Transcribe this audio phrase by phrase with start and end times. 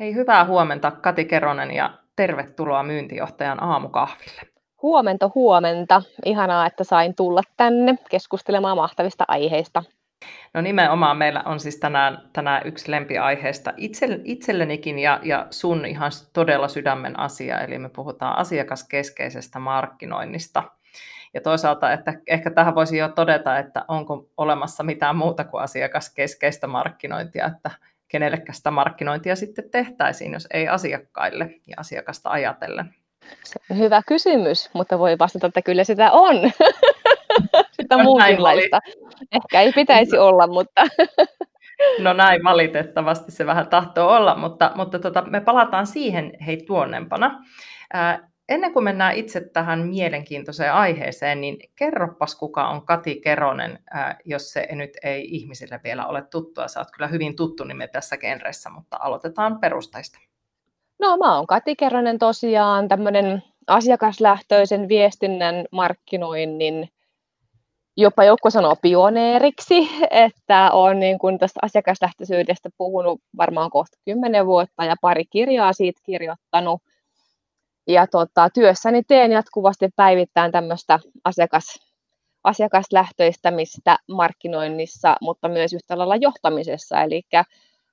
[0.00, 4.42] Hei, hyvää huomenta Kati Keronen ja tervetuloa myyntijohtajan aamukahville.
[4.82, 6.02] Huomenta, huomenta.
[6.24, 9.82] Ihanaa, että sain tulla tänne keskustelemaan mahtavista aiheista.
[10.54, 13.72] No nimenomaan meillä on siis tänään, tänään yksi lempiaiheesta
[14.24, 20.62] itsellenikin ja, ja sun ihan todella sydämen asia, eli me puhutaan asiakaskeskeisestä markkinoinnista.
[21.34, 26.66] Ja toisaalta, että ehkä tähän voisi jo todeta, että onko olemassa mitään muuta kuin asiakaskeskeistä
[26.66, 27.70] markkinointia, että
[28.14, 32.94] kenellekä sitä markkinointia sitten tehtäisiin, jos ei asiakkaille ja asiakasta ajatellen.
[33.76, 36.36] Hyvä kysymys, mutta voi vastata, että kyllä sitä on.
[37.80, 38.80] sitä muunkinlaista.
[39.32, 40.82] Ehkä ei pitäisi olla, mutta...
[42.04, 47.44] No näin valitettavasti se vähän tahtoo olla, mutta, mutta tota, me palataan siihen hei tuonnempana.
[47.92, 53.78] Ää, ennen kuin mennään itse tähän mielenkiintoiseen aiheeseen, niin kerropas kuka on Kati Keronen,
[54.24, 56.68] jos se nyt ei ihmisille vielä ole tuttua.
[56.68, 60.18] Sä oot kyllä hyvin tuttu nime tässä genressä, mutta aloitetaan perustaista.
[60.98, 66.88] No mä oon Kati Keronen tosiaan, tämmöinen asiakaslähtöisen viestinnän markkinoinnin
[67.96, 74.84] jopa joku sanoo pioneeriksi, että olen niin kuin tästä asiakaslähtöisyydestä puhunut varmaan kohta kymmenen vuotta
[74.84, 76.82] ja pari kirjaa siitä kirjoittanut.
[77.86, 81.80] Ja tota, työssäni teen jatkuvasti päivittäin tämmöistä asiakas,
[82.44, 87.02] asiakaslähtöistämistä markkinoinnissa, mutta myös yhtä lailla johtamisessa.
[87.02, 87.22] Eli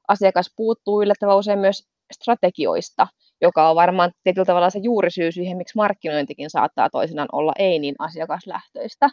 [0.08, 3.08] asiakas puuttuu yllättävän usein myös strategioista,
[3.42, 7.95] joka on varmaan tietyllä tavalla se juurisyy siihen, miksi markkinointikin saattaa toisinaan olla ei niin
[8.00, 9.09] asiakaslähtöistä.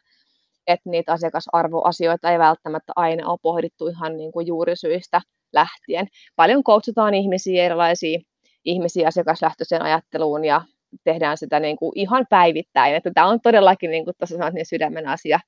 [0.66, 5.20] Että niitä asiakasarvoasioita ei välttämättä aina ole pohdittu ihan niin kuin juurisyistä
[5.52, 6.06] lähtien.
[6.36, 8.18] Paljon koutsutaan ihmisiä, erilaisia
[8.64, 10.60] ihmisiä asiakaslähtöiseen ajatteluun ja
[11.04, 12.94] tehdään sitä niin kuin ihan päivittäin.
[12.94, 15.40] Että tämä on todellakin niin kuin tuossa niin sydämen asia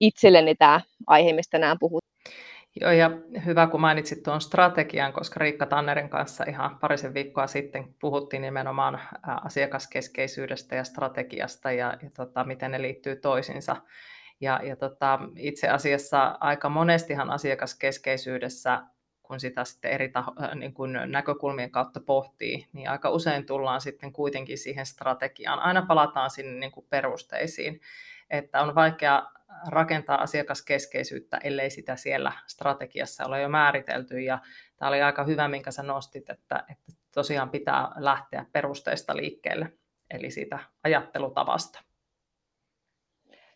[0.00, 2.02] itselleni tämä aihe, mistä tänään puhut.
[2.80, 3.10] Joo, ja
[3.46, 9.00] hyvä kun mainitsit tuon strategian, koska Riikka Tannerin kanssa ihan parisen viikkoa sitten puhuttiin nimenomaan
[9.44, 13.76] asiakaskeskeisyydestä ja strategiasta ja, ja tota, miten ne liittyy toisiinsa.
[14.40, 18.82] Ja, ja tota, itse asiassa aika monestihan asiakaskeskeisyydessä,
[19.32, 24.12] kun sitä sitten eri taho, niin kuin näkökulmien kautta pohtii, niin aika usein tullaan sitten
[24.12, 25.58] kuitenkin siihen strategiaan.
[25.58, 27.80] Aina palataan sinne niin kuin perusteisiin,
[28.30, 29.22] että on vaikea
[29.68, 34.20] rakentaa asiakaskeskeisyyttä, ellei sitä siellä strategiassa ole jo määritelty.
[34.20, 34.38] Ja
[34.76, 39.72] tämä oli aika hyvä, minkä sä nostit, että, että tosiaan pitää lähteä perusteista liikkeelle,
[40.10, 41.82] eli siitä ajattelutavasta.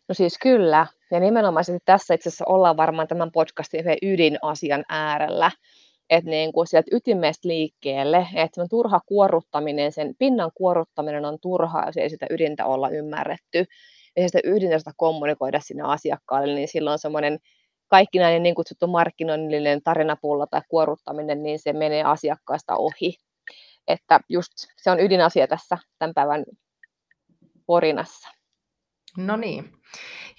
[0.07, 5.51] No siis kyllä, ja nimenomaan tässä itse asiassa ollaan varmaan tämän podcastin ydinasian äärellä,
[6.09, 11.97] että niin kuin sieltä ytimestä liikkeelle, että turha kuoruttaminen, sen pinnan kuoruttaminen on turhaa, jos
[11.97, 13.65] ei sitä ydintä olla ymmärretty
[14.17, 17.39] ja sitä ydintä kommunikoida sinne asiakkaalle, niin silloin semmoinen
[17.87, 23.17] kaikkinainen niin kutsuttu markkinoinnillinen tarinapulla tai kuoruttaminen, niin se menee asiakkaasta ohi.
[23.87, 26.45] Että just se on ydinasia tässä tämän päivän
[27.65, 28.29] porinassa.
[29.17, 29.76] No niin.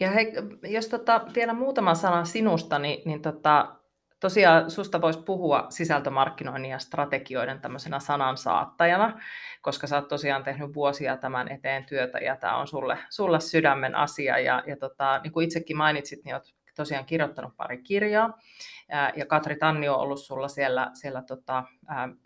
[0.00, 0.32] Ja hei,
[0.62, 3.78] jos tota, vielä muutama sana sinusta, niin, niin tota,
[4.20, 9.20] tosiaan susta voisi puhua sisältömarkkinoinnin ja strategioiden tämmöisenä sanansaattajana,
[9.62, 13.94] koska sä oot tosiaan tehnyt vuosia tämän eteen työtä ja tämä on sulle, sulle sydämen
[13.94, 14.38] asia.
[14.38, 18.38] Ja, ja tota, niin kuin itsekin mainitsit, niin oot tosiaan kirjoittanut pari kirjaa.
[19.16, 21.64] Ja Katri Tanni on ollut sulla siellä, siellä tota,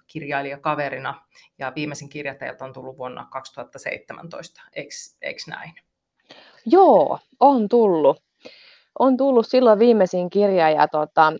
[0.06, 1.26] kirjailijakaverina
[1.58, 5.72] ja viimeisin kirja teiltä on tullut vuonna 2017, eikö näin?
[6.66, 8.22] Joo, on tullut.
[8.98, 11.32] On tullut silloin viimeisin kirja ja tota,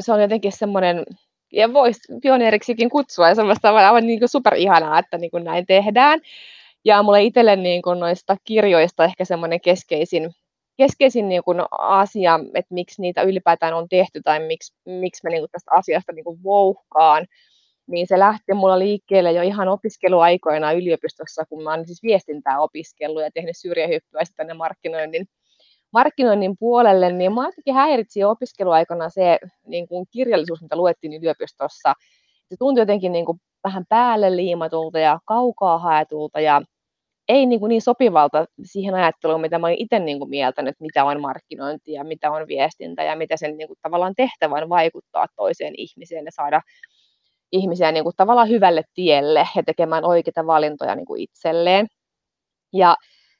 [0.00, 1.04] se on jotenkin semmoinen,
[1.52, 6.20] ja voisi pioneeriksikin kutsua, ja semmoista aivan niin kuin superihanaa, että niin kuin näin tehdään.
[6.84, 10.30] Ja mulle itselle niin kuin noista kirjoista ehkä semmoinen keskeisin,
[10.76, 15.42] keskeisin niin kuin asia, että miksi niitä ylipäätään on tehty tai miksi, miksi mä niin
[15.42, 17.26] kuin tästä asiasta niin kuin vouhkaan,
[17.88, 23.22] niin se lähti mulla liikkeelle jo ihan opiskeluaikoina yliopistossa, kun mä oon siis viestintää opiskellut
[23.22, 25.26] ja tehnyt syrjähyppyä tänne markkinoinnin
[25.92, 31.94] markkinoinnin puolelle, niin mä jotenkin häiritsi opiskeluaikana se niin kuin kirjallisuus, mitä luettiin yliopistossa.
[32.48, 36.62] Se tuntui jotenkin niin kuin vähän päälle liimatulta ja kaukaa haetulta ja
[37.28, 41.04] ei niin, kuin niin sopivalta siihen ajatteluun, mitä mä olin itse niin kuin mieltänyt, mitä
[41.04, 45.26] on markkinointi ja mitä on viestintä ja mitä sen niin kuin tavallaan tehtävä on vaikuttaa
[45.36, 46.60] toiseen ihmiseen ja saada
[47.52, 51.86] ihmisiä niin kuin tavallaan hyvälle tielle ja tekemään oikeita valintoja niin kuin itselleen.
[52.72, 52.96] Ja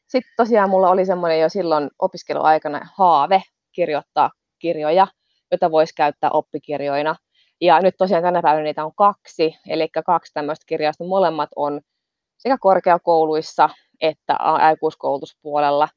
[0.09, 5.07] sitten tosiaan mulla oli semmoinen jo silloin opiskeluaikana haave kirjoittaa kirjoja,
[5.51, 7.17] joita voisi käyttää oppikirjoina.
[7.61, 11.05] Ja nyt tosiaan tänä päivänä niitä on kaksi, eli kaksi tämmöistä kirjausta.
[11.05, 11.81] Molemmat on
[12.39, 13.69] sekä korkeakouluissa
[14.01, 15.89] että aikuiskoulutuspuolella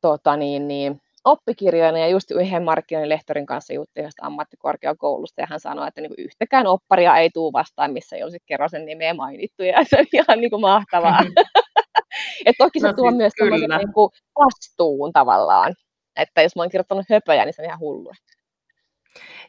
[0.00, 5.60] tota niin, niin, oppikirjoina ja just yhden markkinoinnin lehtorin kanssa juttiin yhdestä ammattikorkeakoulusta ja hän
[5.60, 9.62] sanoi, että niin kuin yhtäkään opparia ei tule vastaan, missä ei olisi Kerosen nimeä mainittu
[9.62, 11.20] ja se on ihan niin kuin mahtavaa.
[12.46, 13.32] Et toki se no, tuo siis myös
[13.78, 15.74] niin kuin vastuun tavallaan,
[16.16, 18.12] että jos mä oon kirjoittanut höpöjä, niin se on ihan hullu.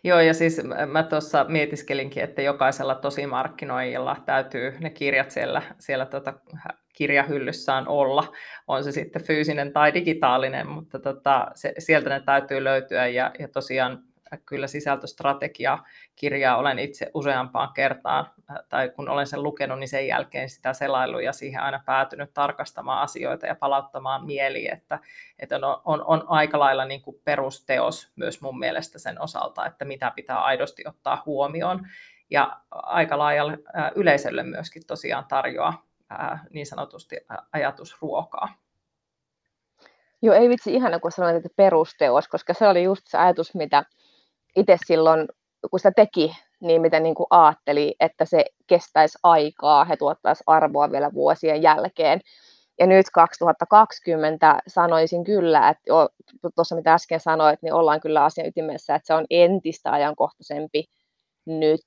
[0.04, 6.33] Joo, ja siis mä tuossa mietiskelinkin, että jokaisella tosimarkkinoijalla täytyy ne kirjat siellä, siellä tota
[6.94, 8.33] kirjahyllyssään olla,
[8.68, 13.48] on se sitten fyysinen tai digitaalinen, mutta tota, se, sieltä ne täytyy löytyä, ja, ja
[13.48, 14.04] tosiaan
[14.38, 15.78] kyllä sisältöstrategia
[16.16, 20.74] kirjaa olen itse useampaan kertaan, äh, tai kun olen sen lukenut, niin sen jälkeen sitä
[20.74, 25.00] selailu ja siihen aina päätynyt tarkastamaan asioita ja palauttamaan mieli, että,
[25.40, 29.86] että on, on, on aika lailla niin kuin perusteos myös mun mielestä sen osalta, että
[29.86, 31.88] mitä pitää aidosti ottaa huomioon,
[32.30, 37.18] ja aika laajalle äh, yleisölle myöskin tosiaan tarjoaa äh, niin sanotusti
[37.54, 38.50] ajatusruokaa.
[40.22, 43.84] Joo, ei vitsi ihana, kun sanoit, että perusteos, koska se oli just se ajatus, mitä
[44.60, 45.28] itse silloin,
[45.72, 50.92] kun sitä teki, niin miten niin kuin ajatteli, että se kestäisi aikaa ja tuottaisi arvoa
[50.92, 52.22] vielä vuosien jälkeen.
[52.80, 55.84] Ja nyt 2020 sanoisin kyllä, että
[56.56, 60.86] tuossa mitä äsken sanoit, niin ollaan kyllä asian ytimessä, että se on entistä ajankohtaisempi
[61.46, 61.86] nyt.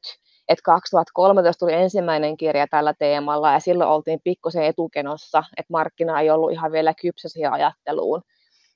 [0.49, 6.31] Et 2013 tuli ensimmäinen kirja tällä teemalla ja silloin oltiin pikkusen etukenossa, että markkina ei
[6.31, 8.23] ollut ihan vielä kypsä siihen ajatteluun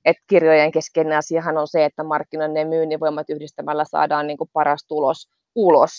[0.07, 4.85] että kirjojen keskeinen asiahan on se, että markkinoiden myynnin voimat yhdistämällä saadaan niin kuin paras
[4.87, 5.91] tulos ulos.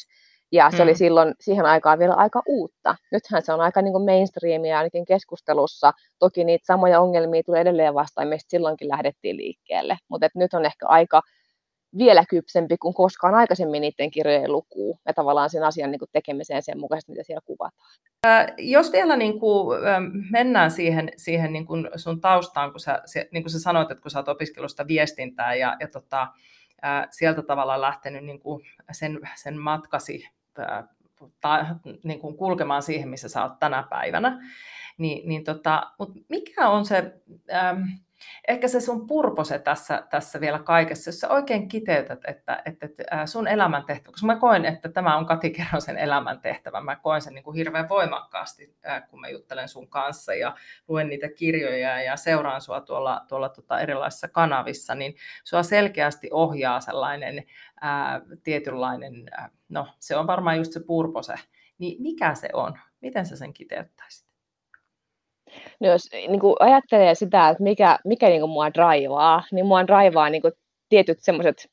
[0.52, 0.82] Ja se mm.
[0.82, 2.96] oli silloin siihen aikaan vielä aika uutta.
[3.12, 5.92] Nythän se on aika niin kuin mainstreamia ainakin keskustelussa.
[6.18, 9.96] Toki niitä samoja ongelmia tulee edelleen vastaan, mistä silloinkin lähdettiin liikkeelle.
[10.08, 11.22] Mutta nyt on ehkä aika
[11.98, 16.62] vielä kypsempi kuin koskaan aikaisemmin niiden kirjojen lukuun ja tavallaan sen asian niin kuin tekemiseen
[16.62, 17.88] sen mukaisesti, mitä siellä kuvataan.
[18.26, 19.78] Äh, jos vielä niin kuin,
[20.30, 23.02] mennään siihen, siihen niin kuin sun taustaan, kun sä,
[23.32, 26.22] niin kuin sä sanoit, että kun sä oot opiskelusta viestintää ja, ja tota,
[26.84, 30.28] äh, sieltä tavallaan lähtenyt niin kuin sen, sen matkasi
[30.58, 30.84] äh,
[31.40, 31.66] ta,
[32.04, 34.40] niin kuin kulkemaan siihen, missä sä oot tänä päivänä,
[34.98, 37.12] niin, niin tota, mut mikä on se...
[37.52, 37.82] Ähm,
[38.48, 43.26] ehkä se sun purpose tässä, tässä vielä kaikessa, jos sä oikein kiteytät, että, että, että
[43.26, 47.44] sun elämäntehtävä, koska mä koen, että tämä on Kati Kerosen elämäntehtävä, mä koen sen niin
[47.44, 48.76] kuin hirveän voimakkaasti,
[49.10, 50.56] kun mä juttelen sun kanssa ja
[50.88, 55.14] luen niitä kirjoja ja seuraan sua tuolla, tuolla tota erilaisissa kanavissa, niin
[55.44, 57.44] sua selkeästi ohjaa sellainen
[57.80, 59.14] ää, tietynlainen,
[59.68, 61.34] no se on varmaan just se purpose,
[61.78, 62.78] niin mikä se on?
[63.00, 64.27] Miten sä sen kiteyttäisit?
[65.80, 69.86] No jos niin kuin ajattelee sitä, että mikä, mikä niin kuin mua draivaa, niin mua
[69.86, 70.52] draivaa niin kuin
[70.88, 71.68] tietyt semmoiset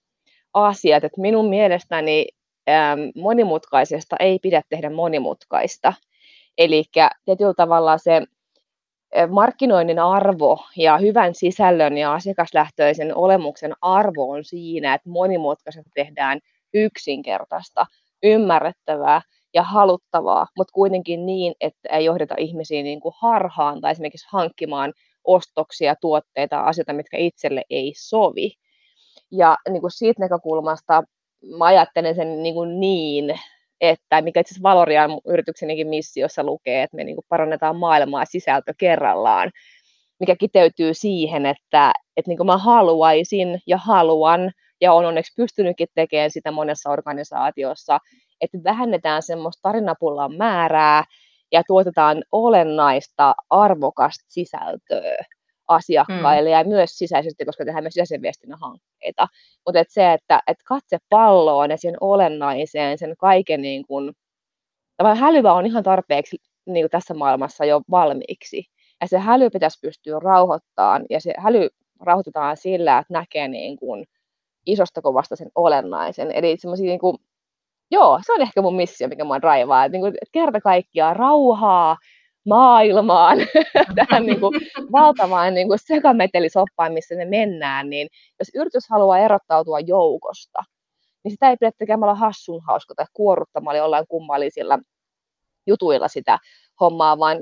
[0.53, 2.27] asiat, että minun mielestäni
[2.69, 5.93] ähm, monimutkaisesta ei pidä tehdä monimutkaista.
[6.57, 6.83] Eli
[7.25, 8.21] tietyllä tavalla se
[9.29, 16.39] markkinoinnin arvo ja hyvän sisällön ja asiakaslähtöisen olemuksen arvo on siinä, että monimutkaisesta tehdään
[16.73, 17.85] yksinkertaista,
[18.23, 19.21] ymmärrettävää
[19.55, 24.93] ja haluttavaa, mutta kuitenkin niin, että ei johdeta ihmisiä niin kuin harhaan tai esimerkiksi hankkimaan
[25.23, 28.51] ostoksia, tuotteita, asioita, mitkä itselle ei sovi.
[29.31, 31.03] Ja niin kuin siitä näkökulmasta
[31.57, 33.39] mä ajattelen sen niin, kuin niin
[33.81, 38.73] että mikä itse asiassa Valorian yrityksenikin missiossa lukee, että me niin kuin parannetaan maailmaa sisältö
[38.77, 39.51] kerrallaan,
[40.19, 45.87] mikä kiteytyy siihen, että, että niin kuin mä haluaisin ja haluan, ja on onneksi pystynytkin
[45.95, 47.99] tekemään sitä monessa organisaatiossa,
[48.41, 51.03] että vähennetään semmoista tarinapullan määrää
[51.51, 55.17] ja tuotetaan olennaista, arvokasta sisältöä
[55.67, 56.53] asiakkaille mm.
[56.53, 59.27] ja myös sisäisesti, koska tehdään myös sisäisen viestinnän hankkeita.
[59.65, 64.13] Mutta et se, että et katse palloon ja sen olennaiseen, sen kaiken niin kun,
[65.15, 68.63] hälyvä on ihan tarpeeksi niin tässä maailmassa jo valmiiksi.
[69.01, 71.69] Ja se häly pitäisi pystyä rauhoittamaan, ja se häly
[72.01, 74.05] rauhoitetaan sillä, että näkee niin kun
[74.65, 76.31] isosta kovasta sen olennaisen.
[76.31, 76.99] Eli semmoisia niin
[77.91, 79.85] joo, se on ehkä mun missio, mikä mua raivaa.
[79.85, 81.97] Että, niin kuin, että kerta kaikkiaan rauhaa
[82.45, 83.37] maailmaan,
[83.95, 84.53] tähän niin kuin,
[84.91, 88.07] valtavaan niin kuin sekametelisoppaan, missä me mennään, niin
[88.39, 90.59] jos yritys haluaa erottautua joukosta,
[91.23, 94.79] niin sitä ei pidä tekemällä hassun hauska tai kuorruttamalla jollain kummallisilla
[95.67, 96.39] jutuilla sitä
[96.79, 97.37] hommaa, vaan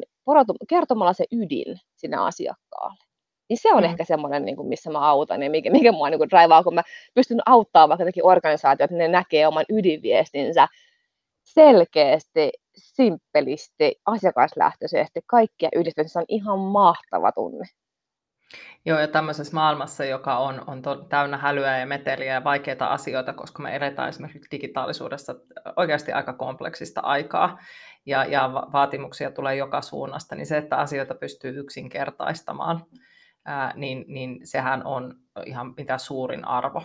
[0.70, 3.13] kertomalla se ydin sinne asiakkaalle.
[3.54, 3.90] Niin se on mm.
[3.90, 6.76] ehkä semmoinen, niin kuin, missä mä autan ja mikä, mikä mua niin kuin, draivaa, kun
[6.76, 6.84] mä
[7.14, 10.68] pystyn auttamaan vaikka jotakin organisaatioita, että ne näkee oman ydinviestinsä
[11.44, 16.10] selkeästi, simppelisti, asiakaslähtöisesti kaikkia yhdistetään.
[16.10, 17.66] Se on ihan mahtava tunne.
[18.86, 23.34] Joo, ja tämmöisessä maailmassa, joka on, on to, täynnä hälyä ja meteliä ja vaikeita asioita,
[23.34, 25.36] koska me eletään esimerkiksi digitaalisuudessa
[25.76, 27.60] oikeasti aika kompleksista aikaa
[28.06, 32.86] ja, ja vaatimuksia tulee joka suunnasta, niin se, että asioita pystyy yksinkertaistamaan,
[33.46, 36.84] ää, niin, niin sehän on ihan mitä suurin arvo.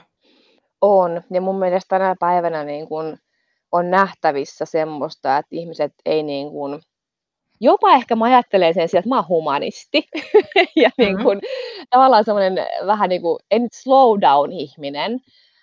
[0.81, 3.19] On, ja mun mielestä tänä päivänä niin kun
[3.73, 6.81] on nähtävissä semmoista, että ihmiset ei niin kun
[7.61, 10.05] jopa ehkä mä ajattelen sen sijaan, että mä oon humanisti.
[10.83, 11.25] ja niin mm-hmm.
[11.25, 11.41] kun,
[11.91, 15.21] tavallaan semmoinen vähän niin kuin, en nyt slow down ihminen,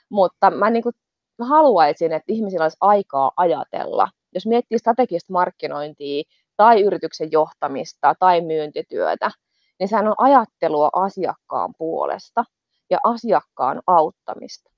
[0.09, 0.95] mutta mä niin kuin
[1.39, 4.09] haluaisin, että ihmisillä olisi aikaa ajatella.
[4.33, 6.23] Jos miettii strategista markkinointia
[6.57, 9.31] tai yrityksen johtamista tai myyntityötä,
[9.79, 12.43] niin sehän on ajattelua asiakkaan puolesta
[12.89, 14.71] ja asiakkaan auttamista.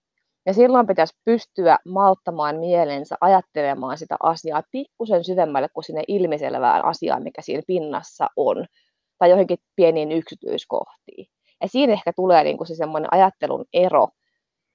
[0.46, 7.24] Ja silloin pitäisi pystyä malttamaan mielensä ajattelemaan sitä asiaa pikkusen syvemmälle kuin sinne ilmiselvään asiaan,
[7.24, 8.66] mikä siinä pinnassa on,
[9.18, 11.28] tai johonkin pieniin yksityiskohtiin.
[11.62, 14.08] Ja siinä ehkä tulee niin kuin se semmoinen ajattelun ero,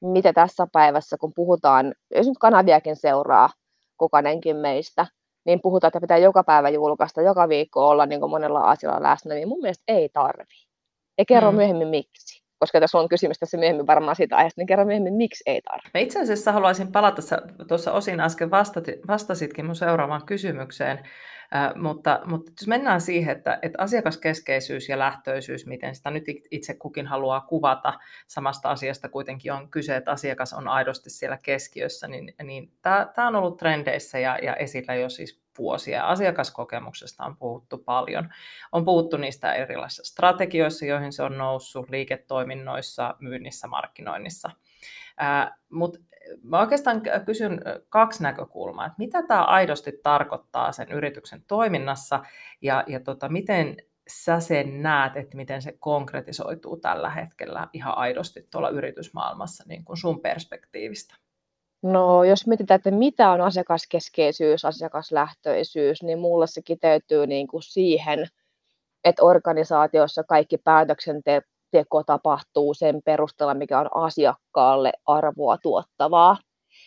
[0.01, 3.51] mitä tässä päivässä, kun puhutaan, jos nyt kanaviakin seuraa
[3.99, 5.07] kukainenkin meistä,
[5.45, 9.35] niin puhutaan, että pitää joka päivä julkaista, joka viikko olla niin kuin monella asialla läsnä,
[9.35, 10.55] niin mun mielestä ei tarvi.
[11.19, 11.57] Ja kerro mm.
[11.57, 15.45] myöhemmin miksi koska tässä on kysymys tässä myöhemmin varmaan siitä aiheesta, niin kerran myöhemmin, miksi
[15.47, 16.01] ei tarvitse.
[16.01, 17.23] Itse asiassa haluaisin palata,
[17.69, 18.51] tuossa osin äsken
[19.09, 20.99] vastasitkin mun seuraavaan kysymykseen,
[21.75, 27.07] mutta, mutta jos mennään siihen, että, että asiakaskeskeisyys ja lähtöisyys, miten sitä nyt itse kukin
[27.07, 27.95] haluaa kuvata,
[28.27, 33.37] samasta asiasta kuitenkin on kyse, että asiakas on aidosti siellä keskiössä, niin, niin tämä on
[33.37, 36.07] ollut trendeissä ja, ja esillä jo siis vuosia.
[36.07, 38.29] Asiakaskokemuksesta on puhuttu paljon.
[38.73, 44.51] On puhuttu niistä erilaisissa strategioissa, joihin se on noussut, liiketoiminnoissa, myynnissä, markkinoinnissa.
[45.71, 45.99] Mutta
[46.43, 52.23] mä oikeastaan kysyn kaksi näkökulmaa, että mitä tämä aidosti tarkoittaa sen yrityksen toiminnassa
[52.63, 53.77] ja, ja tota, miten
[54.09, 59.97] sä sen näet, että miten se konkretisoituu tällä hetkellä ihan aidosti tuolla yritysmaailmassa niin kuin
[59.97, 61.15] sun perspektiivistä?
[61.83, 68.27] No, jos mietitään, että mitä on asiakaskeskeisyys, asiakaslähtöisyys, niin mulle se kiteytyy niin kuin siihen,
[69.05, 76.37] että organisaatiossa kaikki päätöksenteko tapahtuu sen perusteella, mikä on asiakkaalle arvoa tuottavaa.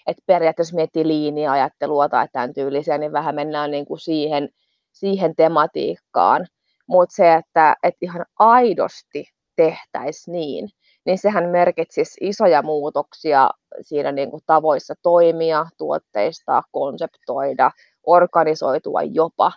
[0.08, 4.50] Et periaatteessa miettii liinia-ajattelua tai tämän tyylisiä, niin vähän mennään niin kuin siihen,
[4.92, 6.48] siihen tematiikkaan.
[6.88, 9.26] Mutta se, että, että ihan aidosti
[9.56, 10.70] tehtäisiin niin,
[11.06, 13.50] niin sehän merkitsisi isoja muutoksia
[13.82, 17.72] siinä niin kuin tavoissa toimia, tuotteista, konseptoida,
[18.04, 19.52] organisoitua jopa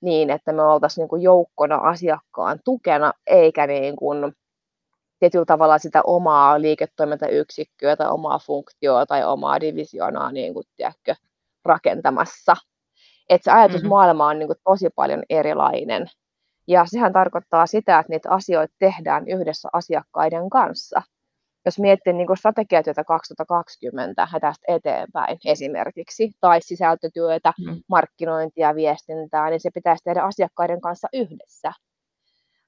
[0.00, 4.32] niin, että me oltaisiin niin kuin joukkona asiakkaan tukena, eikä niin kuin
[5.18, 11.14] tietyllä tavalla sitä omaa liiketoimintayksikköä tai omaa funktioa tai omaa divisionaa niin kuin, tiedätkö,
[11.64, 12.56] rakentamassa.
[13.28, 14.30] Että se ajatusmaailma mm-hmm.
[14.30, 16.06] on niin kuin tosi paljon erilainen
[16.68, 21.02] ja sehän tarkoittaa sitä, että niitä asioita tehdään yhdessä asiakkaiden kanssa.
[21.64, 27.80] Jos miettii niin kuin strategiatyötä 2020 ja tästä eteenpäin esimerkiksi, tai sisältötyötä, mm.
[27.88, 31.72] markkinointia, viestintää, niin se pitäisi tehdä asiakkaiden kanssa yhdessä.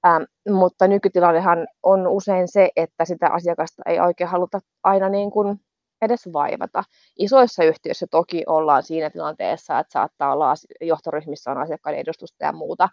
[0.07, 5.61] Ähm, mutta nykytilannehan on usein se, että sitä asiakasta ei oikein haluta aina niin kuin
[6.03, 6.85] edes vaivata.
[7.19, 12.89] Isoissa yhtiöissä toki ollaan siinä tilanteessa, että saattaa olla johtoryhmissä on asiakkaiden edustusta ja muuta,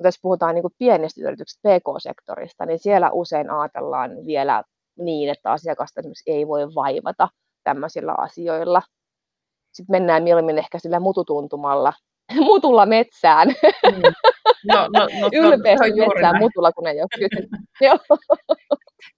[0.00, 4.64] mutta jos puhutaan niin kuin pienistä yrityksistä, PK-sektorista, niin siellä usein ajatellaan vielä
[4.98, 7.28] niin, että asiakasta esimerkiksi ei voi vaivata
[7.64, 8.82] tämmöisillä asioilla.
[9.72, 11.92] Sitten mennään mieluummin ehkä sillä mututuntumalla,
[12.50, 13.48] mutulla metsään.
[13.48, 14.02] Mm.
[14.64, 16.44] No, no, no, Ylpeästi no, metsään näin.
[16.44, 17.48] mutulla, kun ei ole kyse.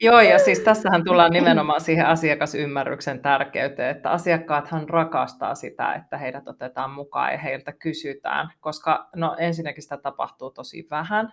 [0.00, 6.48] Joo, ja siis tässähän tullaan nimenomaan siihen asiakasymmärryksen tärkeyteen, että asiakkaathan rakastaa sitä, että heidät
[6.48, 11.32] otetaan mukaan ja heiltä kysytään, koska no ensinnäkin sitä tapahtuu tosi vähän,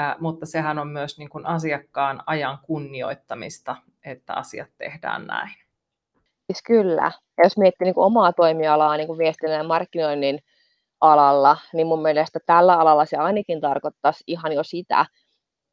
[0.00, 5.54] äh, mutta sehän on myös niin kuin asiakkaan ajan kunnioittamista, että asiat tehdään näin.
[6.46, 7.12] Siis kyllä.
[7.38, 10.38] Ja jos miettii niin kuin omaa toimialaa niin kuin viestinnän ja markkinoinnin
[11.00, 15.06] alalla, niin mun mielestä tällä alalla se ainakin tarkoittaisi ihan jo sitä,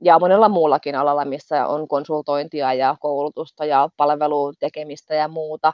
[0.04, 5.74] ja monella muullakin alalla, missä on konsultointia ja koulutusta ja palvelun tekemistä ja muuta,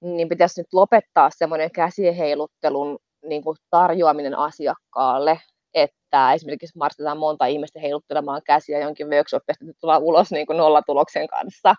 [0.00, 5.40] niin pitäisi nyt lopettaa semmoinen käsien heiluttelun niin kuin tarjoaminen asiakkaalle,
[5.74, 11.28] että esimerkiksi marssitaan monta ihmistä heiluttelemaan käsiä jonkin workshopista, että tullaan ulos niin kuin nollatuloksen
[11.28, 11.74] kanssa,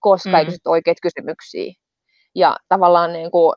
[0.00, 0.34] koska mm.
[0.34, 1.72] ei kysytä oikeita kysymyksiä.
[2.34, 3.54] Ja tavallaan niin kuin,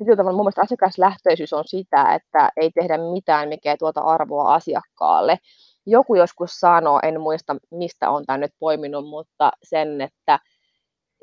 [0.00, 4.54] että tavalla mun mielestä asiakaslähtöisyys on sitä, että ei tehdä mitään, mikä ei tuota arvoa
[4.54, 5.38] asiakkaalle,
[5.86, 10.38] joku joskus sanoo, en muista mistä on tämä nyt poiminut, mutta sen, että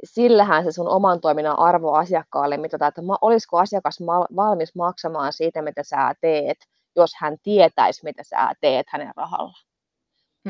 [0.03, 3.99] sillähän se sun oman toiminnan arvo asiakkaalle mitataan, että olisiko asiakas
[4.35, 6.57] valmis maksamaan siitä, mitä sä teet,
[6.95, 9.57] jos hän tietäisi, mitä sä teet hänen rahalla.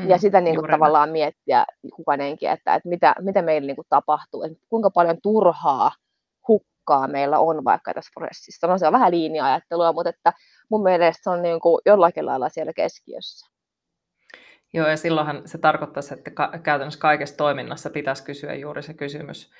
[0.00, 1.64] Hmm, ja sitä niin kuin, tavallaan miettiä
[1.96, 5.92] kukainenkin, että, että mitä, mitä meillä niin kuin, tapahtuu, että kuinka paljon turhaa
[6.88, 8.66] hukkaa meillä on vaikka tässä prosessissa.
[8.66, 10.32] No se on vähän linja-ajattelua, mutta että
[10.70, 13.46] mun mielestä se on niin kuin, jollakin lailla siellä keskiössä.
[14.72, 19.50] Joo, ja silloinhan se tarkoittaisi, että ka- käytännössä kaikessa toiminnassa pitäisi kysyä juuri se kysymys,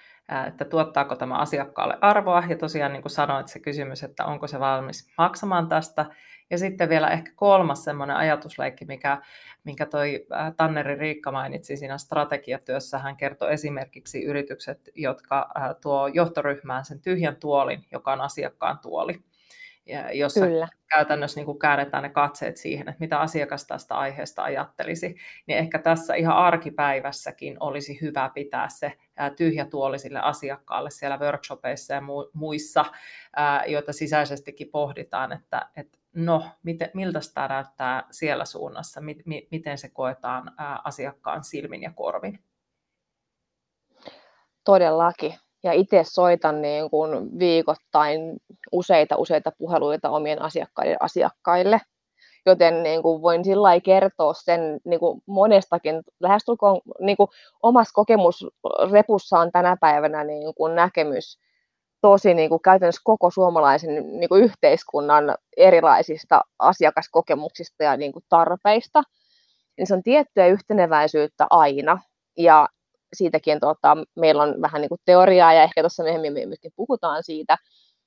[0.46, 4.60] että tuottaako tämä asiakkaalle arvoa, ja tosiaan niin kuin sanoit, se kysymys, että onko se
[4.60, 6.06] valmis maksamaan tästä,
[6.50, 9.22] ja sitten vielä ehkä kolmas semmoinen ajatusleikki, mikä,
[9.64, 10.26] minkä toi
[10.56, 12.98] Tanneri Riikka mainitsi siinä strategiatyössä.
[12.98, 15.50] Hän kertoi esimerkiksi yritykset, jotka
[15.82, 19.20] tuo johtoryhmään sen tyhjän tuolin, joka on asiakkaan tuoli
[20.12, 20.68] jossa Kyllä.
[20.88, 25.78] käytännössä niin kuin käännetään ne katseet siihen, että mitä asiakas tästä aiheesta ajattelisi, niin ehkä
[25.78, 28.92] tässä ihan arkipäivässäkin olisi hyvä pitää se
[29.36, 32.02] tyhjä tuoli sille asiakkaalle siellä workshopeissa ja
[32.32, 32.84] muissa,
[33.66, 39.00] joita sisäisestikin pohditaan, että, että no, miten, miltä tämä näyttää siellä suunnassa,
[39.50, 40.52] miten se koetaan
[40.84, 42.38] asiakkaan silmin ja korvin.
[44.64, 48.20] Todellakin ja itse soitan niin kuin viikoittain
[48.72, 51.80] useita useita puheluita omien asiakkaiden asiakkaille.
[52.46, 57.28] Joten niin kuin voin sillä kertoa sen niin kuin monestakin, lähestulkoon niin kuin
[57.62, 61.38] omassa kokemusrepussa on tänä päivänä niin kuin näkemys
[62.00, 63.90] tosi niin kuin käytännössä koko suomalaisen
[64.20, 69.02] niin kuin yhteiskunnan erilaisista asiakaskokemuksista ja niin kuin tarpeista.
[69.76, 71.98] Niin se on tiettyä yhteneväisyyttä aina.
[72.38, 72.68] Ja
[73.16, 77.22] siitäkin tota, meillä on vähän niin kuin teoriaa ja ehkä tuossa myöhemmin me myöskin puhutaan
[77.22, 77.58] siitä,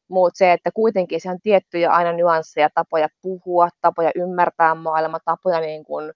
[0.10, 5.60] mutta se, että kuitenkin se on tiettyjä aina nyansseja, tapoja puhua, tapoja ymmärtää maailma, tapoja
[5.60, 6.14] niin kuin,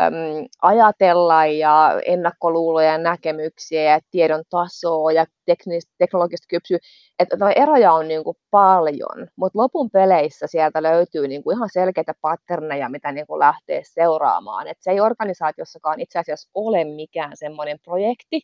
[0.00, 0.14] äm,
[0.62, 5.26] ajatella ja ennakkoluuloja ja näkemyksiä ja tiedon tasoa ja
[5.98, 6.78] teknologista kypsyä.
[7.18, 12.14] Että eroja on niin kuin paljon, mutta lopun peleissä sieltä löytyy niin kuin ihan selkeitä
[12.20, 14.68] patterneja, mitä niin kuin lähtee seuraamaan.
[14.68, 18.40] Et se ei organisaatiossakaan itse asiassa ole mikään semmoinen projekti,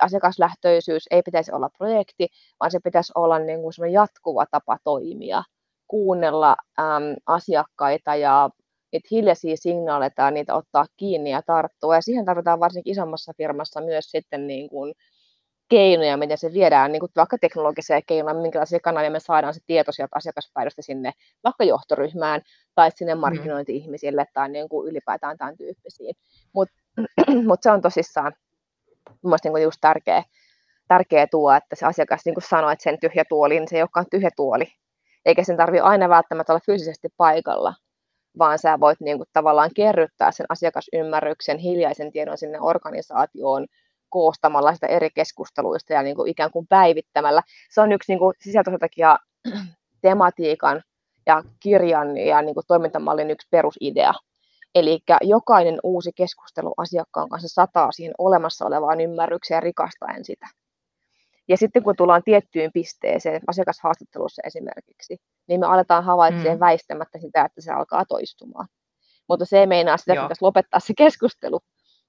[0.00, 2.28] asiakaslähtöisyys ei pitäisi olla projekti,
[2.60, 5.42] vaan se pitäisi olla niin kuin jatkuva tapa toimia,
[5.88, 8.50] kuunnella äm, asiakkaita ja
[8.92, 11.94] niitä hiljaisia signaaleita niitä ottaa kiinni ja tarttua.
[11.94, 14.94] Ja siihen tarvitaan varsinkin isommassa firmassa myös sitten niin kuin
[15.68, 19.92] keinoja, miten se viedään, niin kuin vaikka teknologisia keinoja, minkälaisia kanavia me saadaan se tieto
[19.92, 21.12] sieltä asiakaspäivästä sinne
[21.44, 22.42] vaikka johtoryhmään
[22.74, 23.20] tai sinne mm.
[23.20, 26.14] markkinointi-ihmisille tai niin kuin ylipäätään tämän tyyppisiin.
[26.52, 26.74] Mutta
[27.48, 28.32] mut se on tosissaan
[29.22, 30.22] mielestäni niin just tärkeä,
[30.88, 33.82] tärkeä tuo, että se asiakas niin kuin sanoo, että sen tyhjä tuoli, niin se ei
[33.82, 34.64] olekaan tyhjä tuoli.
[35.26, 37.74] Eikä sen tarvitse aina välttämättä olla fyysisesti paikalla,
[38.38, 43.66] vaan sä voit niin kuin, tavallaan kerryttää sen asiakasymmärryksen, hiljaisen tiedon sinne organisaatioon
[44.08, 47.42] koostamalla sitä eri keskusteluista ja niin kuin, ikään kuin päivittämällä.
[47.70, 49.18] Se on yksi niin kuin, sisältöstrategia
[50.02, 50.82] tematiikan
[51.26, 54.12] ja kirjan ja niin kuin, toimintamallin yksi perusidea.
[54.74, 60.46] Eli jokainen uusi keskustelu asiakkaan kanssa sataa siihen olemassa olevaan ymmärrykseen rikastaen sitä.
[61.50, 65.16] Ja sitten kun tullaan tiettyyn pisteeseen, asiakashaastattelussa esimerkiksi,
[65.48, 66.60] niin me aletaan havaitsemaan mm.
[66.60, 68.68] väistämättä sitä, että se alkaa toistumaan.
[69.28, 71.60] Mutta se ei meinaa sitä, että pitäisi lopettaa se keskustelu.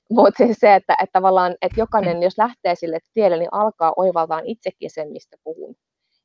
[0.10, 4.46] Mutta siis se, että, että tavallaan, että jokainen, jos lähtee sille tielle, niin alkaa oivaltaan
[4.46, 5.76] itsekin sen, mistä puhun.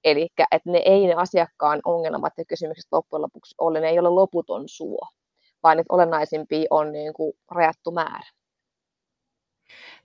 [0.05, 4.09] Eli että ne ei ne asiakkaan ongelmat ja kysymykset loppujen lopuksi ole, ne ei ole
[4.09, 5.09] loputon suo,
[5.63, 8.27] vaan että olennaisimpia on niin kuin rajattu määrä.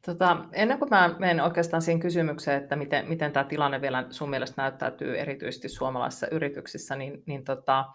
[0.06, 4.30] Tota, ennen kuin mä menen oikeastaan siihen kysymykseen, että miten, miten tämä tilanne vielä sun
[4.30, 7.86] mielestä näyttäytyy erityisesti suomalaisissa yrityksissä, niin, niin tota,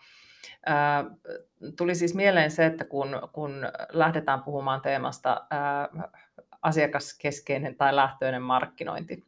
[0.66, 1.04] ää,
[1.76, 5.88] tuli siis mieleen se, että kun, kun lähdetään puhumaan teemasta ää,
[6.62, 9.24] asiakaskeskeinen tai lähtöinen markkinointi,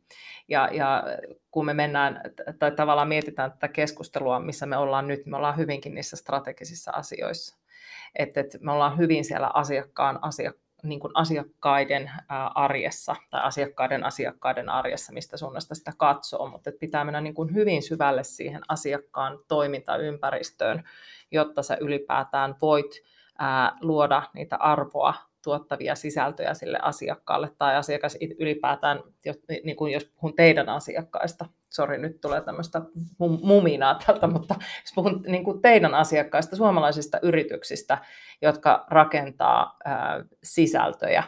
[0.49, 1.05] ja, ja
[1.51, 2.21] kun me mennään,
[2.59, 7.59] tai tavallaan mietitään tätä keskustelua, missä me ollaan nyt, me ollaan hyvinkin niissä strategisissa asioissa.
[8.15, 12.11] Että, että me ollaan hyvin siellä asiakkaan asiakkaan niin kuin asiakkaiden
[12.55, 17.83] arjessa tai asiakkaiden asiakkaiden arjessa, mistä suunnasta sitä katsoo, mutta pitää mennä niin kuin hyvin
[17.83, 20.85] syvälle siihen asiakkaan toimintaympäristöön,
[21.31, 23.03] jotta sä ylipäätään voit
[23.81, 25.15] luoda niitä arvoa
[25.45, 31.99] tuottavia sisältöjä sille asiakkaalle tai asiakas ylipäätään, jos, niin kuin jos puhun teidän asiakkaista, sori
[31.99, 32.83] nyt tulee tämmöistä
[33.43, 37.99] muminaa tältä, mutta jos puhun niin kuin teidän asiakkaista, suomalaisista yrityksistä,
[38.43, 41.25] jotka rakentaa ää, sisältöjä,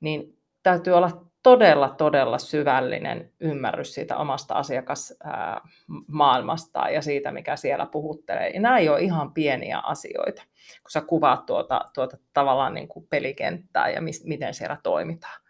[0.00, 8.50] niin täytyy olla todella, todella syvällinen ymmärrys siitä omasta asiakasmaailmasta ja siitä, mikä siellä puhuttelee.
[8.50, 10.42] Ja nämä ei ole ihan pieniä asioita,
[10.82, 15.40] kun sä kuvaat tuota, tuota tavallaan niin kuin pelikenttää ja mis, miten siellä toimitaan.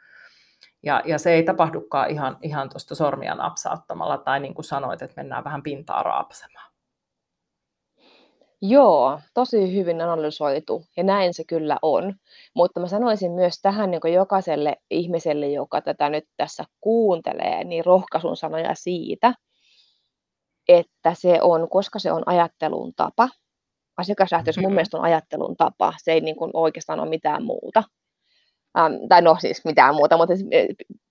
[0.83, 5.15] Ja, ja se ei tapahdukaan ihan, ihan tuosta sormia napsauttamalla tai niin kuin sanoit, että
[5.17, 6.68] mennään vähän pintaa raapsemaan.
[8.63, 12.15] Joo, tosi hyvin analysoitu ja näin se kyllä on.
[12.55, 18.37] Mutta mä sanoisin myös tähän niin jokaiselle ihmiselle, joka tätä nyt tässä kuuntelee, niin rohkaisun
[18.37, 19.35] sanoja siitä,
[20.69, 23.29] että se on, koska se on ajattelun tapa,
[23.97, 24.75] asiakaslähtöisyys mun mm-hmm.
[24.75, 27.83] mielestä on ajattelun tapa, se ei niin kuin oikeastaan ole mitään muuta.
[28.79, 30.35] Ähm, tai no siis mitään muuta, mutta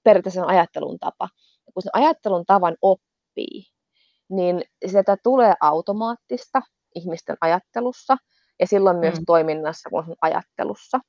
[0.03, 1.29] periaatteessa on ajattelun tapa.
[1.73, 3.63] Kun sen ajattelun tavan oppii,
[4.29, 6.61] niin sieltä tulee automaattista
[6.97, 8.17] ihmisten ajattelussa
[8.59, 9.25] ja silloin myös mm.
[9.25, 10.99] toiminnassa, kun on ajattelussa.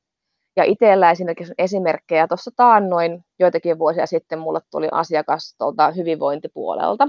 [0.56, 7.08] Ja itsellä esimerkiksi esimerkkejä, tuossa taannoin joitakin vuosia sitten mulle tuli asiakas tuolta hyvinvointipuolelta,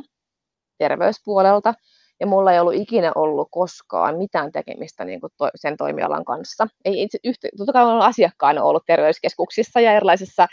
[0.77, 1.73] terveyspuolelta,
[2.19, 6.67] ja mulla ei ollut ikinä ollut koskaan mitään tekemistä niin kuin to, sen toimialan kanssa.
[6.85, 10.47] Ei itse yhtä, totta kai olen asiakkaana ollut terveyskeskuksissa ja erilaisissa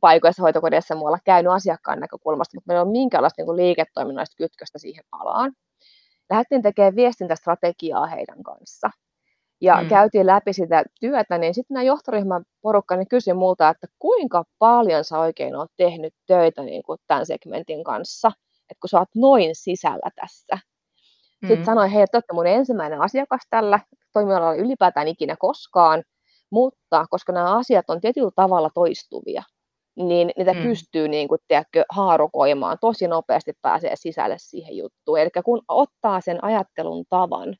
[0.00, 4.78] paikoissa, hoitokodeissa muualla käynyt asiakkaan näkökulmasta, mutta meillä ei ole minkäänlaista niin kuin liiketoiminnallista kytköstä
[4.78, 5.52] siihen alaan.
[6.32, 8.90] Lähdettiin tekemään viestintästrategiaa heidän kanssa.
[9.60, 9.88] Ja mm.
[9.88, 15.04] käytiin läpi sitä työtä, niin sitten nämä johtoryhmän porukka niin kysyi multa, että kuinka paljon
[15.04, 18.32] sä oikein oot tehnyt töitä niin kuin tämän segmentin kanssa,
[18.70, 20.58] että kun sä oot noin sisällä tässä.
[21.42, 21.48] Mm.
[21.48, 23.80] Sitten sanoin, hei, että olette mun ensimmäinen asiakas tällä
[24.12, 26.04] toimialalla ylipäätään ikinä koskaan,
[26.50, 29.42] mutta koska nämä asiat on tietyllä tavalla toistuvia,
[29.96, 30.62] niin niitä mm.
[30.62, 35.20] pystyy niin kuin, tiedätkö, haarukoimaan tosi nopeasti pääsee sisälle siihen juttuun.
[35.20, 37.56] Eli kun ottaa sen ajattelun tavan,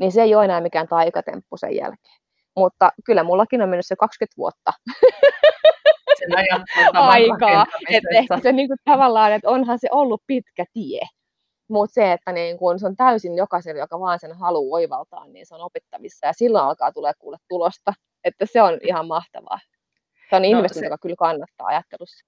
[0.00, 2.20] niin se ei ole enää mikään taikatemppu sen jälkeen.
[2.56, 4.72] Mutta kyllä mullakin on mennyt se 20 vuotta.
[6.18, 6.28] Sen
[6.92, 7.66] aikaa.
[7.90, 11.00] Että ehkä se niin kuin, tavallaan, että onhan se ollut pitkä tie.
[11.68, 15.46] Mutta se, että niin kun se on täysin jokaiselle, joka vaan sen haluaa oivaltaa, niin
[15.46, 16.26] se on opittavissa.
[16.26, 17.92] Ja silloin alkaa tulee kuule tulosta.
[18.24, 19.58] Että se on ihan mahtavaa.
[20.30, 20.86] Se on no, investointi, se...
[20.86, 22.26] joka kyllä kannattaa ajattelussa.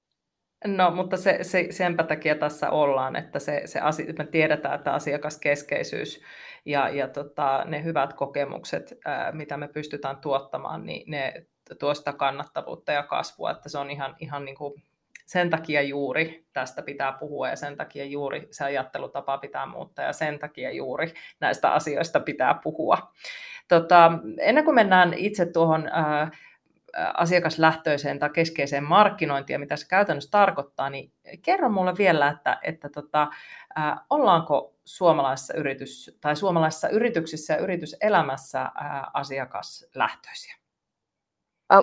[0.67, 4.93] No, mutta se, se, senpä takia tässä ollaan, että se, se asia, me tiedetään, että
[4.93, 6.23] asiakaskeskeisyys
[6.65, 11.47] ja, ja tota, ne hyvät kokemukset, ää, mitä me pystytään tuottamaan, niin ne
[11.79, 14.83] tuo sitä kannattavuutta ja kasvua, että se on ihan, ihan niin kuin
[15.27, 20.13] sen takia juuri tästä pitää puhua ja sen takia juuri se ajattelutapa pitää muuttaa ja
[20.13, 23.13] sen takia juuri näistä asioista pitää puhua.
[23.69, 26.31] Tota, ennen kuin mennään itse tuohon ää,
[27.15, 33.29] asiakaslähtöiseen tai keskeiseen markkinointiin mitä se käytännössä tarkoittaa, niin kerro mulle vielä, että, että tota,
[34.11, 38.71] ollaanko suomalaisessa, yritys, tai suomalaisessa yrityksissä ja yrityselämässä
[39.15, 40.55] asiakaslähtöisiä?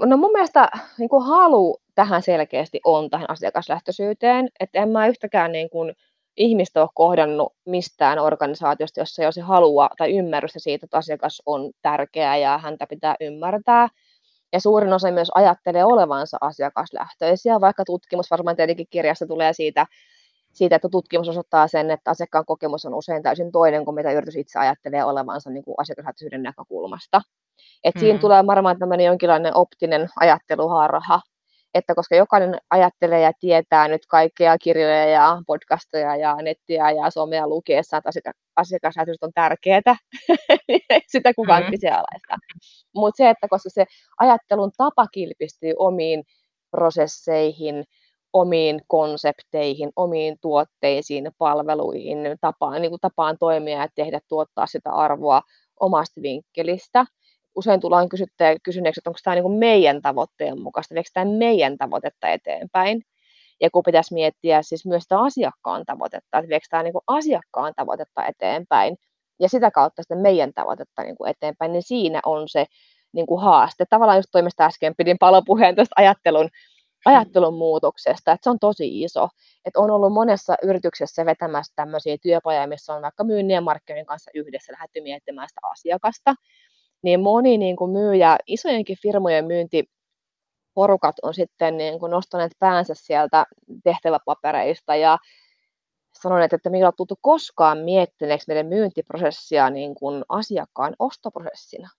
[0.06, 5.52] No mun mielestä niin kuin halu tähän selkeästi on tähän asiakaslähtöisyyteen, että en mä yhtäkään
[5.52, 5.96] niin kuin,
[6.38, 11.72] ihmistä ole kohdannut mistään organisaatiosta, jossa ei olisi halua tai ymmärrystä siitä, että asiakas on
[11.82, 13.88] tärkeä ja häntä pitää ymmärtää.
[14.56, 19.86] Ja suurin osa myös ajattelee olevansa asiakaslähtöisiä, vaikka tutkimus varmaan tietenkin kirjassa tulee siitä,
[20.54, 24.36] siitä, että tutkimus osoittaa sen, että asiakkaan kokemus on usein täysin toinen kuin mitä yritys
[24.36, 27.22] itse ajattelee olevansa niin kuin asiakaslähtöisyyden näkökulmasta.
[27.84, 28.00] Et mm.
[28.00, 31.22] Siinä tulee varmaan tämmöinen jonkinlainen optinen ajatteluharha,
[31.76, 37.48] että koska jokainen ajattelee ja tietää nyt kaikkea kirjoja ja podcasteja ja nettiä ja somea
[37.48, 39.96] lukiessa, että asiakaslähtöisyys on tärkeää,
[40.68, 41.72] niin sitä kukaan mm-hmm.
[41.72, 42.36] kyseenalaista.
[42.96, 43.86] Mutta se, että koska se
[44.20, 46.24] ajattelun tapa kilpistyy omiin
[46.72, 47.84] prosesseihin,
[48.34, 55.42] omiin konsepteihin, omiin tuotteisiin, palveluihin, tapaan, niin kuin tapaan toimia ja tehdä, tuottaa sitä arvoa
[55.80, 57.06] omasta vinkkelistä,
[57.56, 58.10] usein tullaan
[58.64, 63.02] kysyneeksi, että onko tämä niin meidän tavoitteen mukaista, viekö tämä meidän tavoitetta eteenpäin.
[63.62, 68.26] Ja kun pitäisi miettiä siis myös sitä asiakkaan tavoitetta, että viekö tämä niin asiakkaan tavoitetta
[68.26, 68.98] eteenpäin
[69.40, 72.66] ja sitä kautta sitten meidän tavoitetta niin kuin eteenpäin, niin siinä on se
[73.14, 73.86] niin kuin haaste.
[73.90, 76.50] Tavallaan just toimesta äsken pidin palopuheen tuosta ajattelun,
[77.06, 79.28] ajattelun muutoksesta, että se on tosi iso.
[79.66, 84.32] Että on ollut monessa yrityksessä vetämässä tämmöisiä työpajoja, missä on vaikka myynnin ja markkinoinnin kanssa
[84.34, 86.36] yhdessä lähdetty miettimään sitä asiakasta
[87.02, 93.46] niin moni niin kuin myyjä, isojenkin firmojen myyntiporukat on sitten niin kuin nostaneet päänsä sieltä
[93.84, 95.18] tehtäväpapereista ja
[96.22, 101.90] sanoneet, että me ei ole tultu koskaan miettineeksi meidän myyntiprosessia niin kuin asiakkaan ostoprosessina.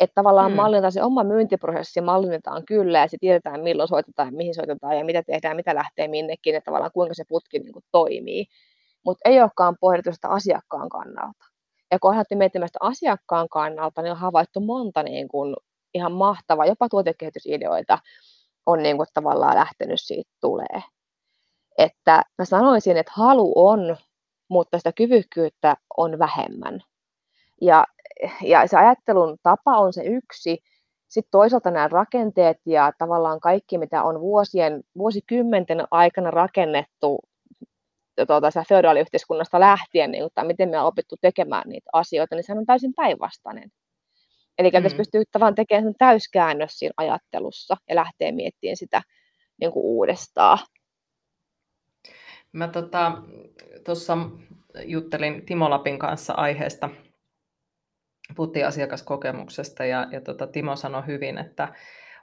[0.00, 0.56] Että tavallaan mm.
[0.56, 5.22] mallinnetaan se oma myyntiprosessi, mallinnetaan kyllä ja se tiedetään milloin soitetaan, mihin soitetaan ja mitä
[5.22, 8.46] tehdään, mitä lähtee minnekin, että tavallaan kuinka se putki niin kuin toimii.
[9.04, 11.44] Mutta ei olekaan pohdittu sitä asiakkaan kannalta.
[11.90, 15.56] Ja kun lähdettiin miettimään asiakkaan kannalta, niin on havaittu monta niin kuin
[15.94, 17.98] ihan mahtavaa, jopa tuotekehitysideoita
[18.66, 20.82] on niin kuin tavallaan lähtenyt siitä tulee.
[21.78, 23.96] Että mä sanoisin, että halu on,
[24.48, 26.80] mutta sitä kyvykkyyttä on vähemmän.
[27.60, 27.86] Ja,
[28.42, 30.58] ja se ajattelun tapa on se yksi,
[31.08, 37.18] sitten toisaalta nämä rakenteet ja tavallaan kaikki, mitä on vuosien, vuosikymmenten aikana rakennettu
[38.26, 42.66] tuota, feodaaliyhteiskunnasta lähtien, niin, tai miten me on opittu tekemään niitä asioita, niin sehän on
[42.66, 43.70] täysin päinvastainen.
[44.58, 44.82] Eli mm.
[44.82, 49.02] tässä pystyy tavallaan tekemään täyskäännös siinä ajattelussa ja lähtee miettimään sitä
[49.60, 50.58] niin kuin uudestaan.
[52.52, 52.68] Mä
[53.84, 54.28] tuossa tota,
[54.84, 56.90] juttelin Timo Lapin kanssa aiheesta,
[58.36, 61.74] puhuttiin asiakaskokemuksesta ja, ja tota, Timo sanoi hyvin, että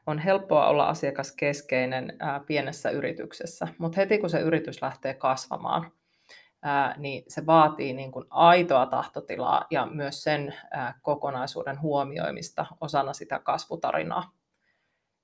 [0.08, 5.92] on helppoa olla asiakaskeskeinen ää, pienessä yrityksessä, mutta heti kun se yritys lähtee kasvamaan,
[6.62, 13.14] ää, niin se vaatii niin kuin aitoa tahtotilaa ja myös sen ää, kokonaisuuden huomioimista osana
[13.14, 14.32] sitä kasvutarinaa.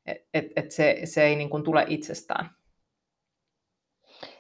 [0.06, 2.50] Et, et, et se, se ei niin kuin tule itsestään.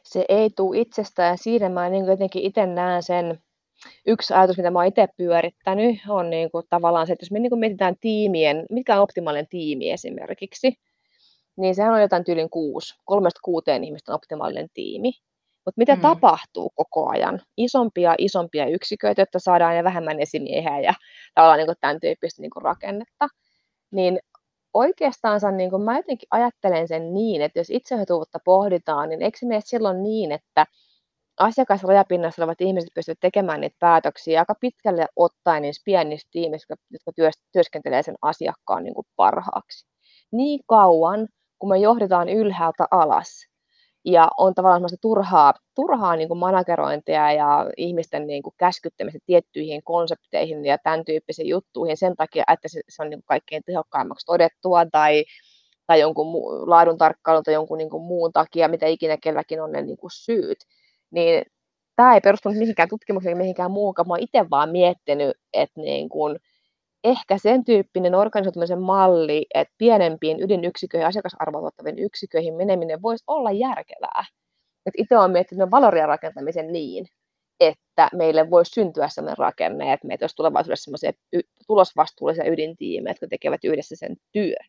[0.03, 3.43] Se ei tule itsestään siinä mä niin jotenkin itse näen sen,
[4.07, 7.39] yksi ajatus, mitä mä oon itse pyörittänyt, on niin kuin tavallaan se, että jos me
[7.39, 10.73] niin kuin mietitään tiimien, mikä on optimaalinen tiimi esimerkiksi,
[11.57, 15.11] niin sehän on jotain tyylin kuusi, kolmesta kuuteen ihmistä on optimaalinen tiimi.
[15.65, 16.01] Mutta mitä mm.
[16.01, 17.41] tapahtuu koko ajan?
[17.57, 20.93] Isompia, isompia yksiköitä, jotta saadaan ja vähemmän esimiehiä ja
[21.35, 23.27] tavallaan niin kuin tämän tyyppistä niin kuin rakennetta.
[23.91, 24.19] Niin
[24.73, 29.45] oikeastaan niin kuin mä jotenkin ajattelen sen niin, että jos itsehoituvuutta pohditaan, niin eikö se
[29.45, 30.65] mene silloin niin, että
[31.39, 37.11] asiakasrajapinnassa olevat ihmiset pystyvät tekemään niitä päätöksiä aika pitkälle ottaen niissä pienissä tiimissä, jotka
[37.51, 39.87] työskentelee sen asiakkaan niin kuin parhaaksi.
[40.31, 41.27] Niin kauan,
[41.59, 43.47] kun me johdetaan ylhäältä alas
[44.05, 49.83] ja on tavallaan semmoista turhaa, turhaa niin kuin managerointia ja ihmisten niin kuin käskyttämistä tiettyihin
[49.83, 54.25] konsepteihin ja tämän tyyppisiin juttuihin sen takia, että se, se on niin kuin kaikkein tehokkaimmaksi
[54.25, 55.23] todettua tai,
[55.87, 56.27] tai jonkun
[56.69, 60.11] laadun tarkkailun tai jonkun niin kuin muun takia, mitä ikinä kelläkin on ne niin kuin
[60.13, 60.57] syyt
[61.13, 61.43] niin
[61.95, 66.39] tämä ei perustunut mihinkään tutkimukseen, mihinkään muuhun, mä itse vaan miettinyt, että niin kun,
[67.03, 74.25] ehkä sen tyyppinen organisoitumisen malli, että pienempiin ydinyksiköihin, asiakasarvotuottaviin yksiköihin meneminen voisi olla järkevää.
[74.85, 77.05] Et itse olen miettinyt valoria rakentamisen niin,
[77.59, 81.11] että meille voisi syntyä sellainen rakenne, että meitä olisi tulevaisuudessa sellaisia
[81.67, 84.65] tulosvastuullisia ydintiimejä, jotka tekevät yhdessä sen työn.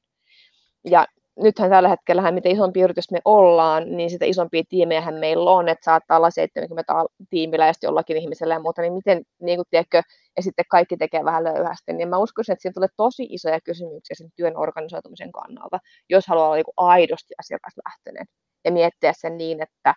[0.84, 5.68] Ja nythän tällä hetkellä, mitä isompi yritys me ollaan, niin sitä isompia tiimejähän meillä on,
[5.68, 6.94] että saattaa olla 70
[7.30, 10.02] tiimillä ja sitten jollakin ihmisellä ja muuta, niin miten, niin kuin tiedätkö,
[10.36, 14.14] ja sitten kaikki tekee vähän löyhästi, niin mä uskon, että siinä tulee tosi isoja kysymyksiä
[14.14, 15.78] sen työn organisoitumisen kannalta,
[16.10, 18.26] jos haluaa olla niin aidosti asiakaslähtöinen
[18.64, 19.94] ja miettiä sen niin, että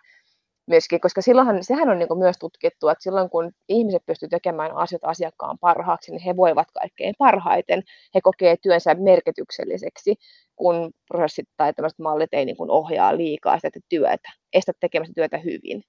[0.68, 4.76] myöskin, koska silloinhan, sehän on niin kuin myös tutkittu, että silloin kun ihmiset pystyvät tekemään
[4.76, 7.82] asioita asiakkaan parhaaksi, niin he voivat kaikkein parhaiten.
[8.14, 10.14] He kokee työnsä merkitykselliseksi,
[10.56, 15.38] kun prosessit tai tämmöiset mallit ei niin kuin ohjaa liikaa sitä työtä, estä tekemästä työtä
[15.38, 15.82] hyvin.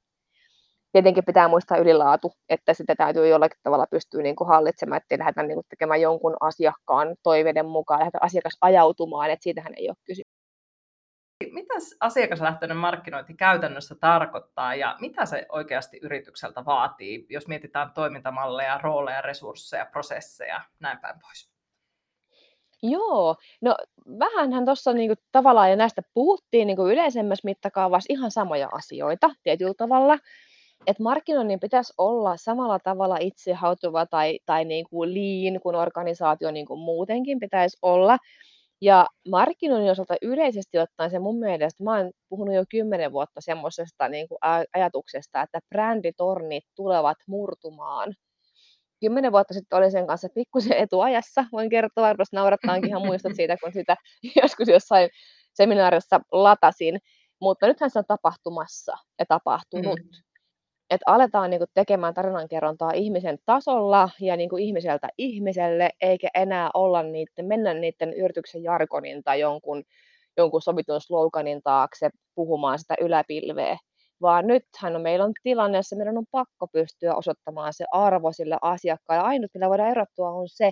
[0.92, 5.44] Tietenkin pitää muistaa ylilaatu, että sitä täytyy jollakin tavalla pystyä niin kuin hallitsemaan, ettei lähdetä
[5.44, 10.39] niin kuin tekemään jonkun asiakkaan toiveiden mukaan, lähdetä asiakas ajautumaan, että siitähän ei ole kysymys.
[11.52, 19.22] Mitä asiakaslähtöinen markkinointi käytännössä tarkoittaa ja mitä se oikeasti yritykseltä vaatii, jos mietitään toimintamalleja, rooleja,
[19.22, 21.50] resursseja, prosesseja, näin päin pois?
[22.84, 23.76] Joo, no
[24.20, 30.18] vähänhän tuossa niinku tavallaan jo näistä puhuttiin niinku yleisemmässä mittakaavassa ihan samoja asioita tietyllä tavalla.
[30.88, 37.40] Että markkinoinnin pitäisi olla samalla tavalla itsehautuva tai, tai niinku lean kuin organisaatio niinku muutenkin
[37.40, 38.18] pitäisi olla.
[38.82, 44.10] Ja markkinoinnin osalta yleisesti ottaen se mun mielestä, mä oon puhunut jo kymmenen vuotta semmoisesta
[44.10, 44.28] niin
[44.76, 48.16] ajatuksesta, että bränditornit tulevat murtumaan.
[49.00, 53.58] Kymmenen vuotta sitten olin sen kanssa pikkusen etuajassa, voin kertoa, varmasti naurattaankin ihan muistot siitä,
[53.64, 53.96] kun sitä
[54.42, 55.10] joskus jossain
[55.54, 57.00] seminaarissa latasin.
[57.42, 60.00] Mutta nythän se on tapahtumassa ja tapahtunut.
[60.00, 60.29] Mm
[60.90, 67.46] että aletaan niin tekemään tarinankerrontaa ihmisen tasolla ja niin ihmiseltä ihmiselle, eikä enää olla niiden,
[67.46, 69.84] mennä niiden yrityksen jargonin tai jonkun,
[70.38, 73.78] jonkun sovitun sloganin taakse puhumaan sitä yläpilveä.
[74.22, 78.58] Vaan nythän on, meillä on tilanne, jossa meidän on pakko pystyä osoittamaan se arvo sille
[78.62, 79.24] asiakkaalle.
[79.24, 80.72] Ainut, millä voidaan erottua, on se,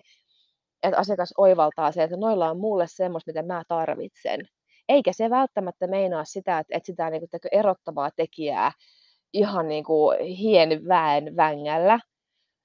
[0.84, 4.42] että asiakas oivaltaa se, että noilla on mulle semmoista, mitä mä tarvitsen.
[4.90, 8.72] Eikä se välttämättä meinaa sitä, että etsitään niin erottavaa tekijää
[9.34, 12.00] ihan niin kuin hien väen vängällä,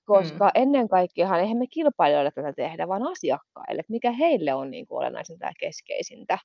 [0.04, 0.50] koska mm.
[0.62, 4.98] ennen kaikkea eihän me kilpailijoille tätä tehdä, vaan asiakkaille, että mikä heille on niin kuin
[4.98, 6.38] olennaisinta ja keskeisintä.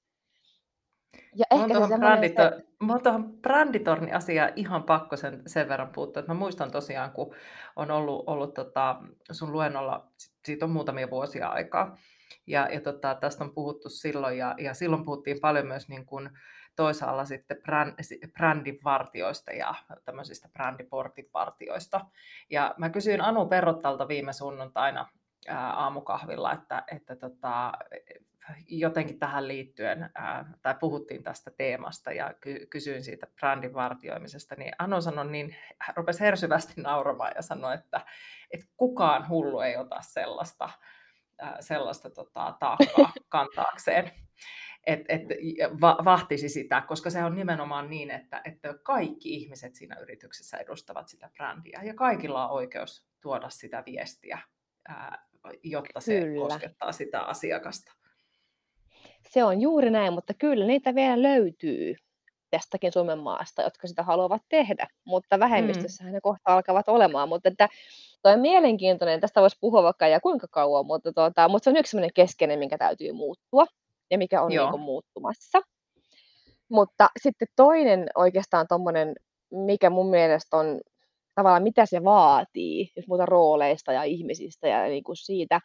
[1.36, 2.66] Ja ehkä tuohon, se brändito- se...
[2.86, 6.20] Mä tuohon bränditorni asiaan ihan pakko sen, sen verran puuttua.
[6.20, 7.36] Että mä muistan tosiaan, kun
[7.76, 8.96] on ollut, ollut tota,
[9.32, 10.12] sun luennolla,
[10.46, 11.98] siitä on muutamia vuosia aikaa,
[12.48, 16.30] ja, ja tota, tästä on puhuttu silloin, ja, ja silloin puhuttiin paljon myös niin kuin,
[16.78, 17.58] toisaalla sitten
[18.34, 22.06] brändivartioista ja tämmöisistä brändiportinvartioista.
[22.50, 25.10] Ja mä kysyin Anu Perrottalta viime sunnuntaina
[25.74, 27.74] aamukahvilla, että, että tota,
[28.68, 34.74] jotenkin tähän liittyen, ää, tai puhuttiin tästä teemasta ja ky- kysyin siitä brändin vartioimisesta, niin
[34.80, 35.56] Anno sanoi niin,
[35.96, 38.02] rupesi hersyvästi nauramaan ja sanoi, että,
[38.52, 40.70] että kukaan hullu ei ota sellaista,
[41.40, 44.12] ää, sellaista tota, taakkaa kantaakseen
[44.88, 45.22] et, et,
[45.82, 51.08] va, vahtisi sitä, koska se on nimenomaan niin, että, että kaikki ihmiset siinä yrityksessä edustavat
[51.08, 54.40] sitä brändiä ja kaikilla on oikeus tuoda sitä viestiä,
[54.88, 55.28] ää,
[55.64, 56.48] jotta se kyllä.
[56.48, 57.94] koskettaa sitä asiakasta.
[59.30, 61.96] Se on juuri näin, mutta kyllä niitä vielä löytyy
[62.50, 66.14] tästäkin Suomen maasta, jotka sitä haluavat tehdä, mutta vähemmistössähän mm.
[66.14, 67.30] ne kohta alkavat olemaan.
[67.30, 67.70] Mutta että
[68.22, 71.78] toi on mielenkiintoinen, tästä voisi puhua vaikka ja kuinka kauan, mutta, tuota, mutta se on
[71.78, 73.66] yksi sellainen keskeinen, minkä täytyy muuttua
[74.12, 75.62] ja mikä on niin kuin muuttumassa.
[76.70, 79.16] Mutta sitten toinen oikeastaan tuommoinen,
[79.52, 80.80] mikä mun mielestä on
[81.36, 85.62] tavallaan mitä se vaatii, jos muuta rooleista ja ihmisistä ja niin kuin siitä,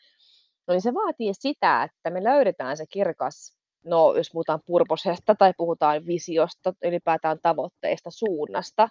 [0.66, 5.52] no niin se vaatii sitä, että me löydetään se kirkas, no jos puhutaan purposesta tai
[5.56, 8.88] puhutaan visiosta, ylipäätään tavoitteista, suunnasta,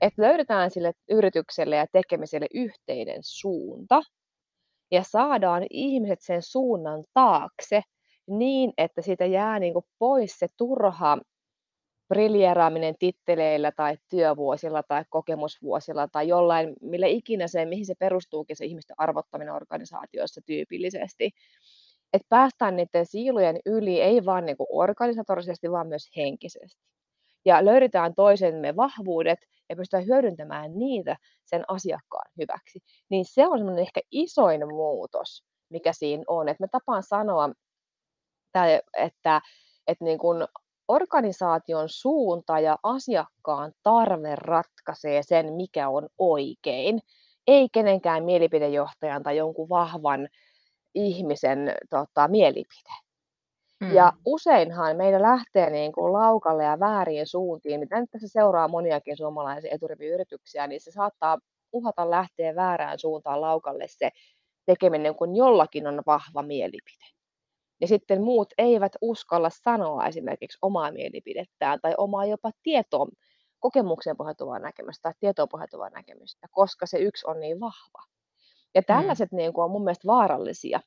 [0.00, 4.02] että löydetään sille yritykselle ja tekemiselle yhteinen suunta
[4.90, 7.82] ja saadaan ihmiset sen suunnan taakse
[8.26, 11.18] niin, että siitä jää niin kuin pois se turha
[12.08, 18.64] briljeeraaminen titteleillä tai työvuosilla tai kokemusvuosilla tai jollain, millä ikinä se, mihin se perustuukin se
[18.64, 21.30] ihmisten arvottaminen organisaatioissa tyypillisesti.
[22.12, 26.82] Että päästään niiden siilujen yli, ei vaan niin organisatorisesti, vaan myös henkisesti.
[27.44, 32.78] Ja löydetään toisemme vahvuudet ja pystytään hyödyntämään niitä sen asiakkaan hyväksi.
[33.10, 36.48] Niin se on ehkä isoin muutos, mikä siinä on.
[36.48, 37.50] Että me tapaan sanoa
[38.52, 39.40] tai että,
[39.86, 40.44] että niin kuin
[40.88, 47.00] organisaation suunta ja asiakkaan tarve ratkaisee sen, mikä on oikein,
[47.46, 50.28] ei kenenkään mielipidejohtajan tai jonkun vahvan
[50.94, 52.92] ihmisen tota, mielipide.
[53.94, 57.80] Ja useinhan meillä lähtee niin kuin laukalle ja vääriin suuntiin.
[57.80, 61.38] Mitä nyt tässä seuraa moniakin suomalaisia eturiviyrityksiä, niin se saattaa
[61.72, 64.10] uhata lähteä väärään suuntaan laukalle se
[64.66, 67.04] tekeminen, kun jollakin on vahva mielipide
[67.82, 73.06] ja sitten muut eivät uskalla sanoa esimerkiksi omaa mielipidettään tai omaa jopa tietoa,
[73.60, 78.02] kokemukseen pohjautuvaa näkemystä tai tietoon pohjautuvaa näkemystä, koska se yksi on niin vahva.
[78.74, 78.84] Ja mm.
[78.84, 79.36] tällaiset mm.
[79.36, 80.80] niin kuin, on mun mielestä vaarallisia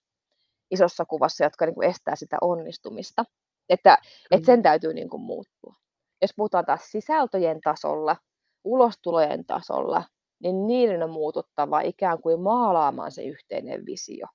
[0.72, 3.26] isossa kuvassa, jotka niin kuin, estää sitä onnistumista.
[3.70, 4.36] Että, mm.
[4.36, 5.76] että sen täytyy niin kuin, muuttua.
[6.22, 8.16] Jos puhutaan taas sisältöjen tasolla,
[8.64, 10.04] ulostulojen tasolla,
[10.44, 14.28] niin niiden on muututtava ikään kuin maalaamaan se yhteinen visio.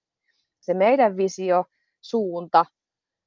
[0.61, 1.65] Se meidän visio
[2.01, 2.65] suunta,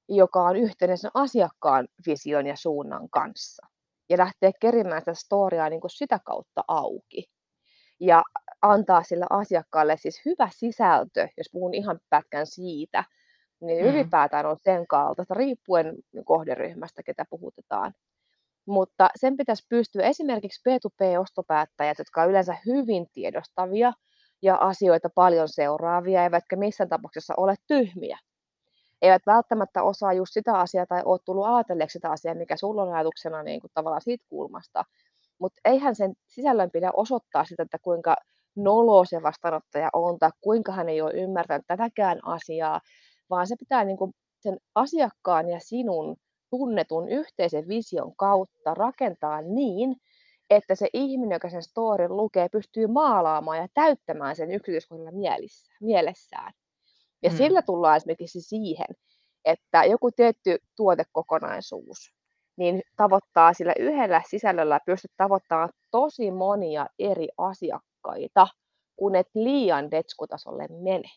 [0.10, 3.68] joka on yhteinen sen asiakkaan vision ja suunnan kanssa.
[4.10, 7.26] Ja lähtee kerimään sitä storiaa niin kuin sitä kautta auki.
[8.00, 8.24] Ja
[8.62, 13.04] antaa sille asiakkaalle siis hyvä sisältö, jos puhun ihan pätkän siitä,
[13.62, 13.90] niin mm.
[13.90, 17.94] ylipäätään on sen kaltaista, riippuen kohderyhmästä, ketä puhutetaan.
[18.68, 23.94] Mutta sen pitäisi pystyä esimerkiksi P2P-ostopäättäjät, jotka ovat yleensä hyvin tiedostavia
[24.42, 28.20] ja asioita paljon seuraavia, eivätkä missään tapauksessa ole tyhmiä
[29.04, 32.94] eivät välttämättä osaa just sitä asiaa tai ole tullut ajatelleeksi sitä asiaa, mikä sulla on
[32.94, 34.84] ajatuksena niin kuin tavallaan siitä kulmasta.
[35.40, 38.16] Mutta eihän sen sisällön pidä osoittaa sitä, että kuinka
[38.56, 42.82] nolo se vastaanottaja on tai kuinka hän ei ole ymmärtänyt tätäkään asiaa,
[43.30, 46.16] vaan se pitää niin kuin sen asiakkaan ja sinun
[46.50, 49.96] tunnetun yhteisen vision kautta rakentaa niin,
[50.50, 55.12] että se ihminen, joka sen storin lukee, pystyy maalaamaan ja täyttämään sen yksityiskohdalla
[55.82, 56.54] mielessään.
[57.24, 57.38] Ja mm.
[57.38, 58.88] sillä tullaan esimerkiksi siihen,
[59.46, 62.14] että joku tietty tuotekokonaisuus
[62.58, 68.48] niin tavoittaa sillä yhdellä sisällöllä pystyt tavoittamaan tosi monia eri asiakkaita,
[68.96, 71.10] kun et liian detskutasolle mene.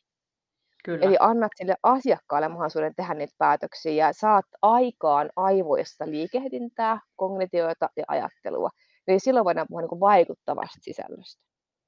[0.85, 1.07] Kyllä.
[1.07, 8.05] Eli annat sille asiakkaalle mahdollisuuden tehdä niitä päätöksiä ja saat aikaan aivoissa liikehdintää, kognitioita ja
[8.09, 8.71] ajattelua.
[9.09, 11.43] Eli silloin voidaan puhua niin vaikuttavasta sisällöstä.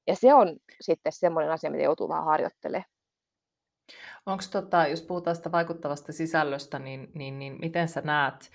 [0.07, 2.85] Ja se on sitten semmoinen asia, mitä joutuu vähän harjoittelemaan.
[4.25, 8.51] Onko tota, jos puhutaan sitä vaikuttavasta sisällöstä, niin, niin, niin miten sä näet,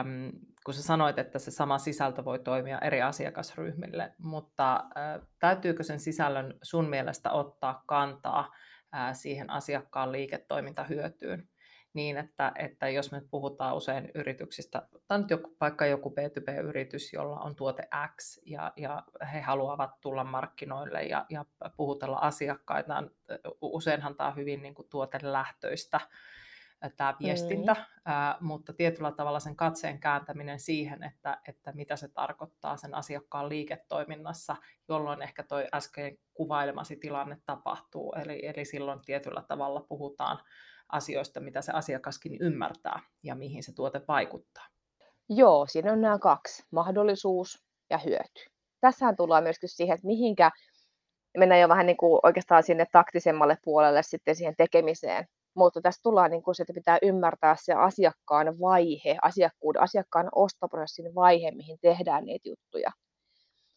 [0.00, 0.32] äm,
[0.64, 6.00] kun sä sanoit, että se sama sisältö voi toimia eri asiakasryhmille, mutta äh, täytyykö sen
[6.00, 8.54] sisällön sun mielestä ottaa kantaa
[8.94, 11.48] äh, siihen asiakkaan liiketoimintahyötyyn?
[11.94, 17.40] Niin, että, että jos me puhutaan usein yrityksistä, tai nyt joku, vaikka joku B2B-yritys, jolla
[17.40, 21.44] on tuote X ja, ja he haluavat tulla markkinoille ja, ja
[21.76, 23.10] puhutella asiakkaitaan,
[23.60, 26.00] useinhan tämä on hyvin niin kuin tuotelähtöistä
[26.96, 27.80] tämä viestintä, mm.
[28.04, 33.48] ää, mutta tietyllä tavalla sen katseen kääntäminen siihen, että, että mitä se tarkoittaa sen asiakkaan
[33.48, 34.56] liiketoiminnassa,
[34.88, 38.12] jolloin ehkä toi äsken kuvailemasi tilanne tapahtuu.
[38.12, 40.38] Eli, eli silloin tietyllä tavalla puhutaan
[40.88, 44.66] asioista, mitä se asiakaskin ymmärtää ja mihin se tuote vaikuttaa.
[45.28, 48.50] Joo, siinä on nämä kaksi, mahdollisuus ja hyöty.
[48.80, 50.50] Tässähän tullaan myöskin siihen, että mihinkä
[51.36, 55.24] mennään jo vähän niin kuin oikeastaan sinne taktisemmalle puolelle sitten siihen tekemiseen.
[55.54, 61.14] Mutta tässä tullaan niin kuin se, että pitää ymmärtää se asiakkaan vaihe, asiakkuuden, asiakkaan ostoprosessin
[61.14, 62.90] vaihe, mihin tehdään niitä juttuja.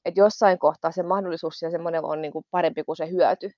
[0.05, 3.51] Et jossain kohtaa se mahdollisuus ja semmoinen on niin kuin parempi kuin se hyöty.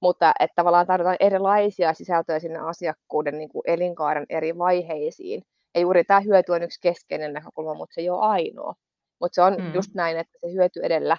[0.00, 5.42] Mutta että tavallaan tarvitaan erilaisia sisältöjä sinne asiakkuuden niin kuin elinkaaren eri vaiheisiin.
[5.74, 8.74] Ja juuri tämä hyöty on yksi keskeinen näkökulma, mutta se ei ole ainoa.
[9.20, 9.74] Mutta se on mm.
[9.74, 11.16] just näin, että se hyöty edellä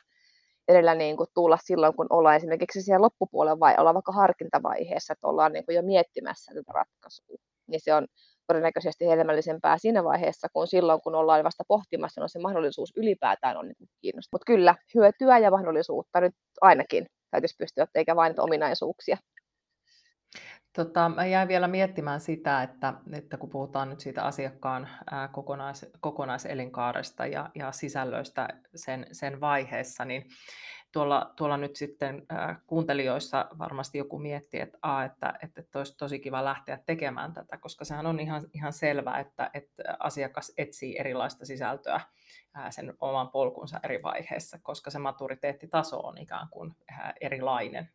[0.68, 5.28] edellä niin kuin tulla silloin, kun ollaan esimerkiksi siellä loppupuolella vai ollaan vaikka harkintavaiheessa, että
[5.28, 7.38] ollaan niin kuin jo miettimässä tätä ratkaisua.
[7.68, 8.08] Niin se on
[8.48, 13.66] todennäköisesti hedelmällisempää siinä vaiheessa, kuin silloin, kun ollaan vasta pohtimassa, no se mahdollisuus ylipäätään on
[13.68, 14.32] niin kiinnostunut.
[14.34, 19.18] Mutta kyllä, hyötyä ja mahdollisuutta nyt ainakin täytyisi pystyä, eikä vain ominaisuuksia.
[20.76, 24.90] Tota, mä jäin vielä miettimään sitä, että, että kun puhutaan nyt siitä asiakkaan
[25.32, 30.26] kokonais, kokonaiselinkaaresta ja, ja sisällöistä sen, sen vaiheessa, niin
[30.92, 32.28] tuolla, tuolla nyt sitten
[32.68, 37.58] kuuntelijoissa varmasti joku miettii, että, a, että, että, että olisi tosi kiva lähteä tekemään tätä,
[37.58, 42.02] koska sehän on ihan, ihan selvää, että, että asiakas etsii erilaista sisältöä
[42.70, 46.76] sen oman polkunsa eri vaiheessa, koska se maturiteettitaso on ikään kuin
[47.22, 47.90] erilainen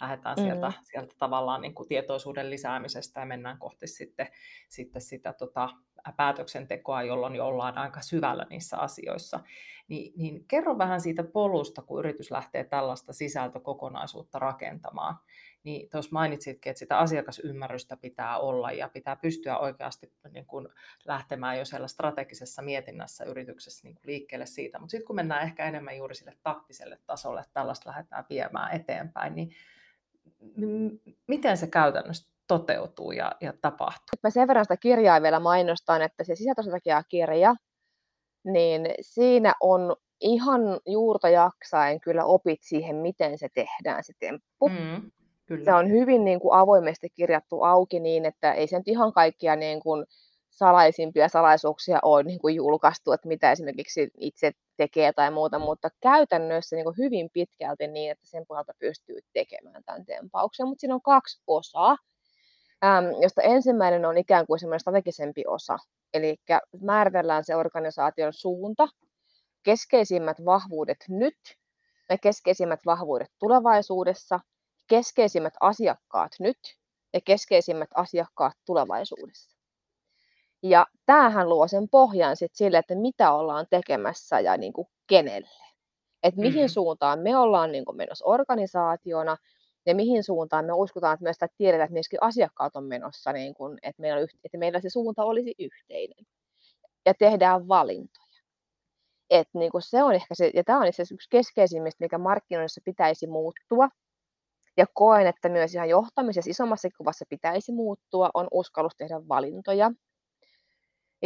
[0.00, 0.74] lähdetään sieltä, mm.
[0.82, 4.28] sieltä tavallaan niin kuin tietoisuuden lisäämisestä ja mennään kohti sitten,
[4.68, 5.68] sitten sitä tota,
[6.16, 9.40] päätöksentekoa, jolloin jo ollaan aika syvällä niissä asioissa.
[9.88, 15.16] Niin, niin kerro vähän siitä polusta, kun yritys lähtee tällaista sisältökokonaisuutta rakentamaan.
[15.64, 20.68] Niin tuossa mainitsitkin, että sitä asiakasymmärrystä pitää olla ja pitää pystyä oikeasti niin kuin
[21.04, 24.78] lähtemään jo siellä strategisessa mietinnässä yrityksessä niin kuin liikkeelle siitä.
[24.78, 29.34] Mutta sitten kun mennään ehkä enemmän juuri sille taktiselle tasolle, että tällaista lähdetään viemään eteenpäin,
[29.34, 29.50] niin
[31.28, 34.18] miten se käytännössä toteutuu ja, ja tapahtuu?
[34.22, 37.56] Mä sen verran sitä kirjaa vielä mainostan, että se sisältöstrategia-kirja,
[38.44, 44.68] niin siinä on ihan juurta jaksain kyllä opit siihen, miten se tehdään se temppu.
[44.68, 45.10] Mm,
[45.46, 45.64] kyllä.
[45.64, 49.56] Se on hyvin niin kuin avoimesti kirjattu auki niin, että ei se nyt ihan kaikkia
[49.56, 50.06] niin kuin
[50.56, 56.76] salaisimpia salaisuuksia ole niin kuin julkaistu, että mitä esimerkiksi itse tekee tai muuta, mutta käytännössä
[56.76, 60.68] niin kuin hyvin pitkälti niin, että sen pohjalta pystyy tekemään tämän tempauksen.
[60.68, 61.96] Mutta siinä on kaksi osaa,
[62.84, 65.78] äm, josta ensimmäinen on ikään kuin semmoinen strategisempi osa.
[66.14, 66.36] Eli
[66.80, 68.88] määritellään se organisaation suunta,
[69.62, 71.38] keskeisimmät vahvuudet nyt
[72.08, 74.40] ja keskeisimmät vahvuudet tulevaisuudessa,
[74.86, 76.58] keskeisimmät asiakkaat nyt
[77.14, 79.55] ja keskeisimmät asiakkaat tulevaisuudessa.
[80.68, 85.66] Ja tämähän luo sen pohjan sit sille, että mitä ollaan tekemässä ja niin kuin kenelle.
[86.22, 86.68] Että mihin mm.
[86.68, 89.36] suuntaan me ollaan niin kuin menossa organisaationa
[89.86, 93.78] ja mihin suuntaan me uskotaan, että myös tiedetään, että myöskin asiakkaat on menossa, niin kuin,
[93.82, 96.26] että, meillä on, että meillä se suunta olisi yhteinen.
[97.06, 98.26] Ja tehdään valintoja.
[99.30, 102.80] Et niin kuin se on ehkä se, ja tämä on itse yksi keskeisimmistä, mikä markkinoissa
[102.84, 103.88] pitäisi muuttua.
[104.76, 109.90] Ja koen, että myös ihan johtamisessa isommassa kuvassa pitäisi muuttua, on uskallus tehdä valintoja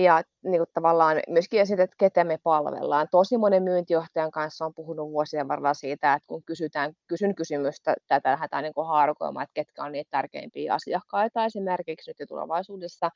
[0.03, 3.09] ja niin kuin tavallaan myöskin siitä, että ketä me palvellaan.
[3.11, 8.31] Tosi monen myyntijohtajan kanssa on puhunut vuosien varrella siitä, että kun kysytään, kysyn kysymystä, tätä
[8.31, 13.11] lähdetään niin haarukoimaan, että ketkä on niitä tärkeimpiä asiakkaita esimerkiksi nyt ja tulevaisuudessa,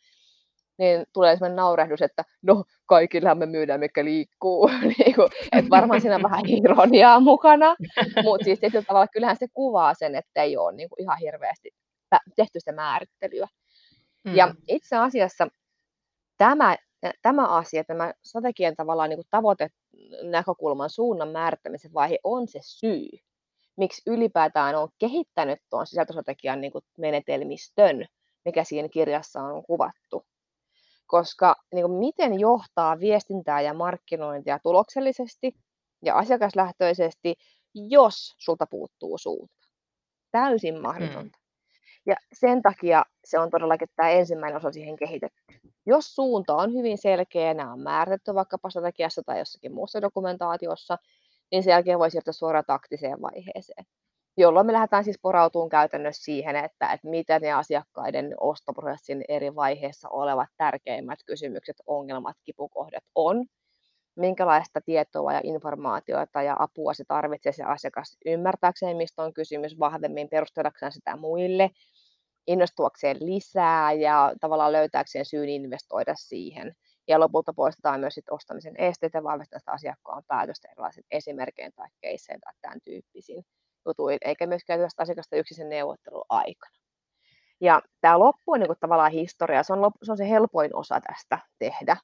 [0.79, 4.71] niin tulee sellainen naurehdus, että no kaikilla me myydään, mikä liikkuu.
[4.99, 7.77] niin kuin, että varmaan siinä on vähän ironiaa mukana,
[8.23, 11.71] mutta siis tietyllä tavalla kyllähän se kuvaa sen, että ei ole niin kuin ihan hirveästi
[12.37, 13.49] tehty sitä määrittelyä.
[14.25, 14.35] Mm.
[14.35, 15.49] Ja itse asiassa
[16.39, 16.77] tämä,
[17.23, 19.69] tämä asia, tämä strategian tavallaan niin kuin tavoite
[20.23, 23.09] näkökulman suunnan määrittämisen vaihe on se syy,
[23.77, 28.07] miksi ylipäätään on kehittänyt tuon sisältöstrategian niin kuin menetelmistön,
[28.45, 30.27] mikä siinä kirjassa on kuvattu.
[31.07, 35.53] Koska niin kuin miten johtaa viestintää ja markkinointia tuloksellisesti
[36.03, 37.35] ja asiakaslähtöisesti,
[37.75, 39.55] jos sulta puuttuu suunta.
[40.31, 41.39] Täysin mahdotonta.
[41.39, 41.44] Mm.
[42.07, 45.45] Ja sen takia se on todellakin tämä ensimmäinen osa siihen kehitetty.
[45.87, 50.99] Jos suunta on hyvin selkeä, nämä on määritetty vaikkapa strategiassa tai jossakin muussa dokumentaatiossa,
[51.51, 53.87] niin sen jälkeen voi siirtyä suoraan taktiseen vaiheeseen.
[54.37, 60.09] Jolloin me lähdetään siis porautumaan käytännössä siihen, että, että mitä ne asiakkaiden ostoprosessin eri vaiheissa
[60.09, 63.47] olevat tärkeimmät kysymykset, ongelmat, kipukohdat on,
[64.17, 70.29] minkälaista tietoa ja informaatiota ja apua se tarvitsee se asiakas ymmärtääkseen, mistä on kysymys vahvemmin,
[70.29, 71.71] perustellakseen sitä muille,
[72.47, 76.75] innostuakseen lisää ja tavallaan löytääkseen syyn investoida siihen.
[77.09, 81.89] Ja lopulta poistetaan myös sit ostamisen esteitä ja vahvistetaan sitä asiakkaan päätöstä erilaisin esimerkkein tai
[82.01, 83.45] keisseen tai tämän tyyppisiin
[83.87, 86.77] jutuin, eikä myöskään tästä asiakasta yksin sen neuvottelun aikana.
[87.61, 90.77] Ja tämä loppu on niin kuin tavallaan historia, se on, loppu, se on se helpoin
[90.77, 91.97] osa tästä tehdä.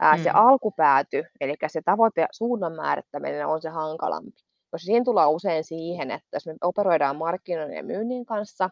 [0.00, 0.22] Ää, mm.
[0.22, 4.30] Se alkupääty, eli se tavoite suunnan määrittäminen on se hankalampi.
[4.70, 8.70] Koska siinä tullaan usein siihen, että jos me operoidaan markkinoinnin ja myynnin kanssa,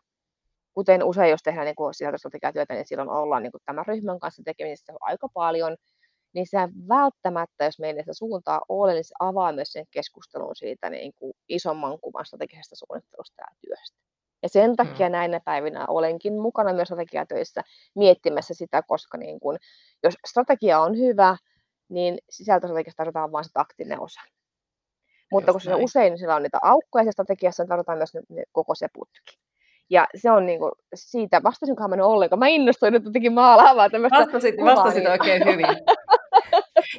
[0.79, 4.93] kuten usein jos tehdään niin sisältöstrategiatyötä, niin silloin ollaan niin kuin tämän ryhmän kanssa tekemisissä
[5.01, 5.77] aika paljon,
[6.35, 6.59] niin se
[6.89, 11.33] välttämättä, jos meillä sitä suuntaa ole, niin se avaa myös sen keskustelun siitä niin kuin
[11.49, 13.99] isomman kuvan strategisesta suunnittelusta ja työstä.
[14.43, 15.13] Ja sen takia mm.
[15.13, 17.63] näinä päivinä olenkin mukana myös strategiatöissä
[17.95, 19.57] miettimässä sitä, koska niin kun,
[20.03, 21.37] jos strategia on hyvä,
[21.89, 24.21] niin sisältöstrategiasta tarvitaan vain se taktinen osa.
[25.33, 28.75] Mutta koska se usein sillä on niitä aukkoja ja strategiassa, niin tarvitaan myös ne, koko
[28.75, 29.48] se putki.
[29.91, 34.19] Ja se on niinku, siitä, vastasinkohan mä nyt ollenkaan, mä innostuin nyt jotenkin maalaamaan tämmöistä
[34.19, 35.67] Vastasit, vastasit oikein hyvin.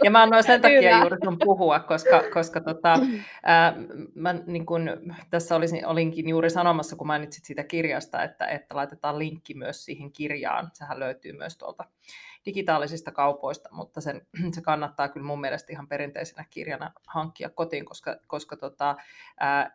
[0.03, 0.99] Ja mä annoin sen takia Kyllä.
[0.99, 2.99] juuri sun puhua, koska, koska tota,
[3.43, 3.73] ää,
[4.15, 4.89] mä niin kun,
[5.29, 10.11] tässä olisin, olinkin juuri sanomassa, kun mainitsit siitä kirjasta, että, että laitetaan linkki myös siihen
[10.11, 10.69] kirjaan.
[10.73, 11.83] Sehän löytyy myös tuolta
[12.45, 14.21] digitaalisista kaupoista, mutta sen,
[14.55, 18.95] se kannattaa kyllä mun mielestä ihan perinteisenä kirjana hankkia kotiin, koska, koska tota,
[19.39, 19.71] ää,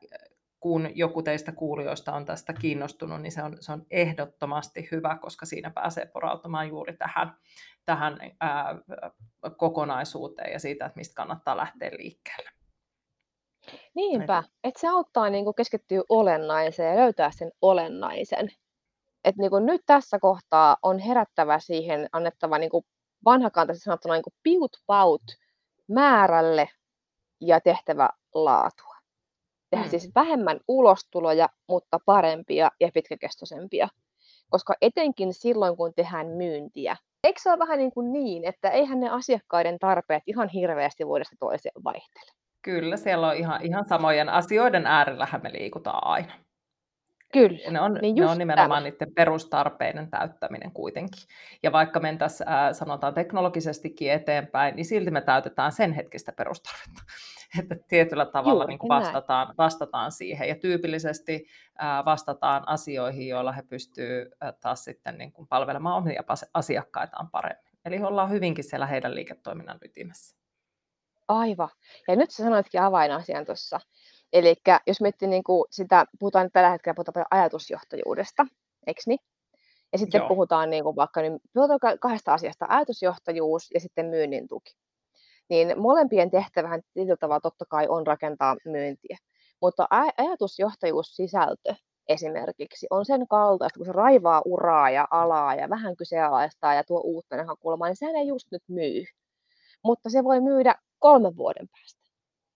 [0.64, 5.46] kun joku teistä kuulijoista on tästä kiinnostunut, niin se on, se on ehdottomasti hyvä, koska
[5.46, 7.36] siinä pääsee porautumaan juuri tähän,
[7.84, 8.78] tähän ää,
[9.56, 12.50] kokonaisuuteen ja siitä, että mistä kannattaa lähteä liikkeelle.
[13.94, 18.48] Niinpä, että se auttaa niin kuin keskittyä olennaiseen ja löytää sen olennaisen.
[19.24, 22.84] Et niin kuin nyt tässä kohtaa on herättävä siihen annettava niin kuin
[23.24, 25.24] vanhakantaisesti sanottuna niin kuin piut paut
[25.88, 26.68] määrälle
[27.40, 28.93] ja tehtävä laatua.
[29.74, 29.90] Tehdä mm.
[29.90, 33.88] siis vähemmän ulostuloja, mutta parempia ja pitkäkestoisempia.
[34.50, 39.00] Koska etenkin silloin, kun tehdään myyntiä, eikö se ole vähän niin, kuin niin, että eihän
[39.00, 42.30] ne asiakkaiden tarpeet ihan hirveästi vuodesta toiseen vaihtele?
[42.62, 46.32] Kyllä, siellä on ihan, ihan samojen asioiden äärellähän me liikutaan aina.
[47.35, 47.70] Kyllä.
[47.70, 48.91] Ne on, niin ne on nimenomaan tämä.
[48.91, 51.22] niiden perustarpeiden täyttäminen kuitenkin.
[51.62, 57.03] Ja vaikka mentäisiin, äh, sanotaan teknologisestikin eteenpäin, niin silti me täytetään sen hetkistä perustarvetta.
[57.61, 60.49] Että tietyllä tavalla niin kuin vastataan, vastataan siihen.
[60.49, 61.47] Ja tyypillisesti
[61.82, 66.22] äh, vastataan asioihin, joilla he pystyvät äh, taas sitten niin kuin palvelemaan omia
[66.55, 67.72] asiakkaitaan paremmin.
[67.85, 70.37] Eli ollaan hyvinkin siellä heidän liiketoiminnan ytimessä.
[71.28, 71.68] Aivan.
[72.09, 73.80] Ja nyt sä sanoitkin avainasian tuossa.
[74.32, 74.54] Eli
[74.86, 78.46] jos miettii niin kuin sitä, puhutaan tällä hetkellä puhutaan paljon ajatusjohtajuudesta,
[78.86, 79.18] eikö niin?
[79.92, 80.28] Ja sitten Joo.
[80.28, 84.74] puhutaan niin kuin vaikka niin puhutaan kahdesta asiasta, ajatusjohtajuus ja sitten myynnin tuki.
[85.48, 89.18] Niin molempien tehtävähän tietyllä tavalla totta kai on rakentaa myyntiä.
[89.60, 91.74] Mutta ajatusjohtajuus sisältö
[92.08, 97.00] esimerkiksi on sen kaltaista, kun se raivaa uraa ja alaa ja vähän kyseenalaistaa ja tuo
[97.00, 99.04] uutta näkökulmaa, niin sehän ei just nyt myy.
[99.84, 102.00] Mutta se voi myydä kolmen vuoden päästä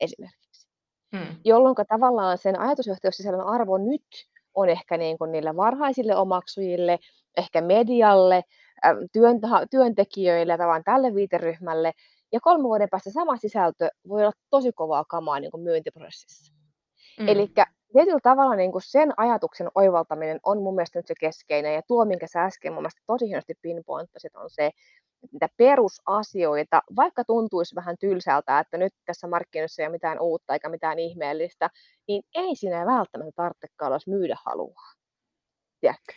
[0.00, 0.47] esimerkiksi.
[1.16, 1.36] Hmm.
[1.44, 4.04] Jolloin tavallaan sen ajatusjohtajuussisällön arvo nyt
[4.54, 6.98] on ehkä niin kuin niille varhaisille omaksujille,
[7.36, 8.42] ehkä medialle,
[9.70, 11.92] työntekijöille ja tavallaan tälle viiteryhmälle.
[12.32, 16.52] Ja kolmen vuoden päästä sama sisältö voi olla tosi kovaa kamaa niin kuin myyntiprosessissa.
[17.20, 17.28] Mm.
[17.28, 17.50] Eli
[17.93, 21.74] tietyllä tavalla niin kuin sen ajatuksen oivaltaminen on mun mielestä nyt se keskeinen.
[21.74, 24.70] Ja tuo, minkä sä äsken mun mielestä tosi hienosti pinpointtasit, on se,
[25.32, 30.68] niitä perusasioita, vaikka tuntuisi vähän tylsältä, että nyt tässä markkinoissa ei ole mitään uutta eikä
[30.68, 31.70] mitään ihmeellistä,
[32.09, 34.93] niin ei siinä välttämättä tarvitsekaan, jos myydä haluaa.
[35.80, 36.12] Tiedätkö?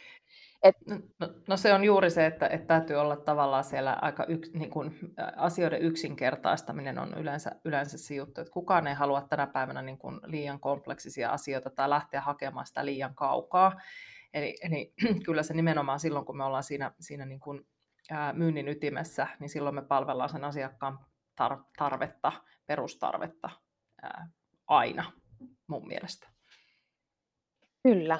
[0.63, 0.75] Et...
[0.89, 4.53] No, no, no se on juuri se, että, että täytyy olla tavallaan siellä aika yks,
[4.53, 4.95] niin kuin,
[5.35, 10.19] asioiden yksinkertaistaminen on yleensä, yleensä se juttu, että kukaan ei halua tänä päivänä niin kuin
[10.25, 13.81] liian kompleksisia asioita tai lähteä hakemaan sitä liian kaukaa.
[14.33, 14.93] Eli, eli
[15.25, 17.67] kyllä se nimenomaan silloin, kun me ollaan siinä, siinä niin kuin
[18.33, 20.99] myynnin ytimessä, niin silloin me palvellaan sen asiakkaan
[21.41, 22.31] tar- tarvetta,
[22.65, 23.49] perustarvetta
[24.01, 24.27] ää,
[24.67, 25.11] aina
[25.67, 26.27] mun mielestä.
[27.83, 28.19] Kyllä.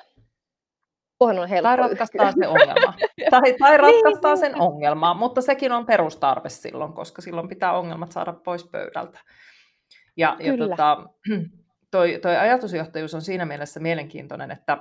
[1.26, 2.94] On helppo tai ratkaistaan se ongelma.
[3.32, 4.62] tai, tai ratkaistaan sen niin.
[4.62, 9.20] ongelma, mutta sekin on perustarve silloin, koska silloin pitää ongelmat saada pois pöydältä.
[10.18, 10.98] Ja, ja tota,
[11.92, 14.78] toi, toi ajatusjohtajuus on siinä mielessä mielenkiintoinen, että,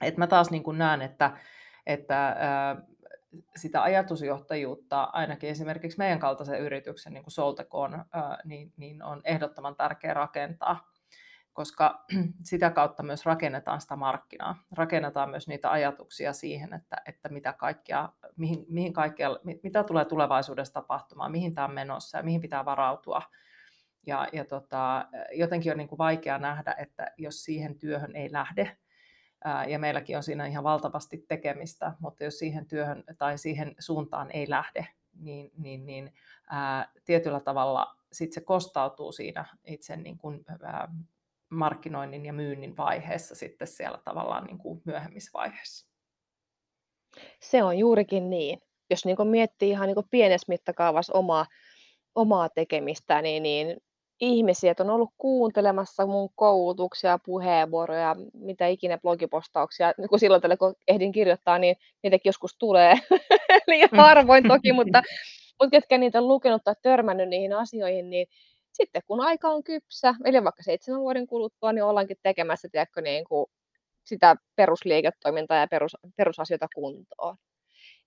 [0.00, 1.30] että mä taas niin kuin näen, että,
[1.86, 2.76] että ää,
[3.56, 8.04] sitä ajatusjohtajuutta ainakin esimerkiksi meidän kaltaisen yrityksen, niin kuin Soltekoon,
[8.44, 10.93] niin, niin on ehdottoman tärkeä rakentaa,
[11.54, 12.04] koska
[12.50, 14.64] sitä kautta myös rakennetaan sitä markkinaa.
[14.72, 19.30] Rakennetaan myös niitä ajatuksia siihen, että, että mitä, kaikkia, mihin, mihin kaikkea,
[19.62, 23.22] mitä tulee tulevaisuudessa tapahtumaan, mihin tämä on menossa ja mihin pitää varautua.
[24.06, 28.76] Ja, ja tota, jotenkin on niin kuin vaikea nähdä, että jos siihen työhön ei lähde,
[29.68, 34.50] ja meilläkin on siinä ihan valtavasti tekemistä, mutta jos siihen työhön tai siihen suuntaan ei
[34.50, 34.86] lähde,
[35.20, 36.14] niin, niin, niin
[36.50, 40.88] ää, tietyllä tavalla sit se kostautuu siinä itse niin kuin, ää,
[41.54, 45.88] markkinoinnin ja myynnin vaiheessa sitten siellä tavallaan niin kuin myöhemmissä vaiheissa.
[47.40, 48.58] Se on juurikin niin.
[48.90, 51.46] Jos niin miettii ihan niin pienessä mittakaavassa omaa,
[52.14, 53.76] omaa tekemistä, niin, niin
[54.20, 61.12] ihmisiä, on ollut kuuntelemassa mun koulutuksia, puheenvuoroja, mitä ikinä blogipostauksia, kun silloin tällä kun ehdin
[61.12, 62.94] kirjoittaa, niin niitäkin joskus tulee,
[63.66, 65.02] liian harvoin toki, mutta,
[65.60, 68.26] mutta ketkä niitä on lukenut tai törmännyt niihin asioihin, niin
[68.74, 73.24] sitten kun aika on kypsä, eli vaikka seitsemän vuoden kuluttua, niin ollaankin tekemässä tiedätkö, niin
[73.24, 73.46] kuin
[74.04, 77.36] sitä perusliiketoimintaa ja perus, perusasioita kuntoon.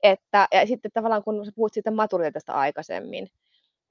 [0.04, 3.28] Että, ja sitten tavallaan kun sä puhut siitä maturiteetista aikaisemmin,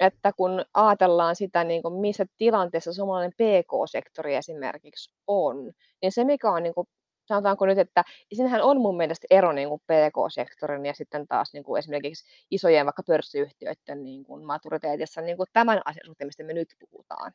[0.00, 5.72] että kun ajatellaan sitä, niin kuin missä tilanteessa suomalainen PK-sektori esimerkiksi on,
[6.02, 6.88] niin se mikä on, niin kuin,
[7.26, 11.64] sanotaanko nyt, että siinähän on mun mielestä ero niin kuin PK-sektorin ja sitten taas niin
[11.64, 16.52] kuin esimerkiksi isojen vaikka pörssiyhtiöiden niin kuin maturiteetissa niin kuin tämän asian suhteen, mistä me
[16.52, 17.32] nyt puhutaan.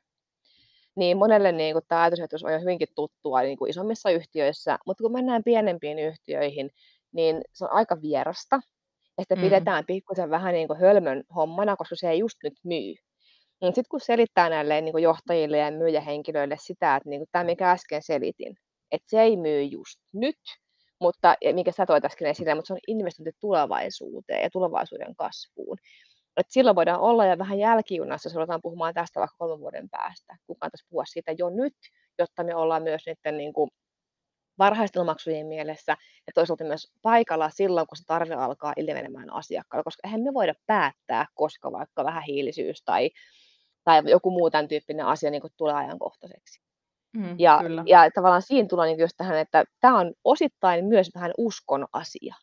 [0.96, 5.04] Niin monelle niin kuin, tämä ajatus on jo hyvinkin tuttua niin kuin isommissa yhtiöissä, mutta
[5.04, 6.70] kun mennään pienempiin yhtiöihin,
[7.12, 8.56] niin se on aika vierasta
[9.18, 9.42] ja sitä mm.
[9.42, 12.96] pidetään pikkusen vähän niin kuin hölmön hommana, koska se ei just nyt myy.
[13.64, 17.72] Sitten kun selittää näille niin kuin johtajille ja myyjähenkilöille sitä, että niin kuin tämä, mikä
[17.72, 18.56] äsken selitin,
[18.92, 20.39] että se ei myy just nyt,
[21.00, 25.78] mutta mikä sä toit äsken esille, mutta se on investointi tulevaisuuteen ja tulevaisuuden kasvuun.
[26.38, 30.36] Et silloin voidaan olla jo vähän jälkijunassa, jos ruvetaan puhumaan tästä vaikka kolmen vuoden päästä,
[30.48, 31.76] kun kannattaisi puhua siitä jo nyt,
[32.20, 33.70] jotta me ollaan myös niiden niin kuin
[34.58, 35.92] varhaisten maksujen mielessä
[36.28, 40.54] ja toisaalta myös paikalla silloin, kun se tarve alkaa ilmenemään asiakkaalla, koska eihän me voida
[40.68, 43.10] päättää, koska vaikka vähän hiilisyys tai,
[43.84, 46.62] tai joku muu tämän tyyppinen asia niin kuin tulee ajankohtaiseksi.
[47.14, 51.32] Mm, ja, ja tavallaan siinä tulee niin just tähän, että tämä on osittain myös vähän
[51.38, 52.36] uskon asia,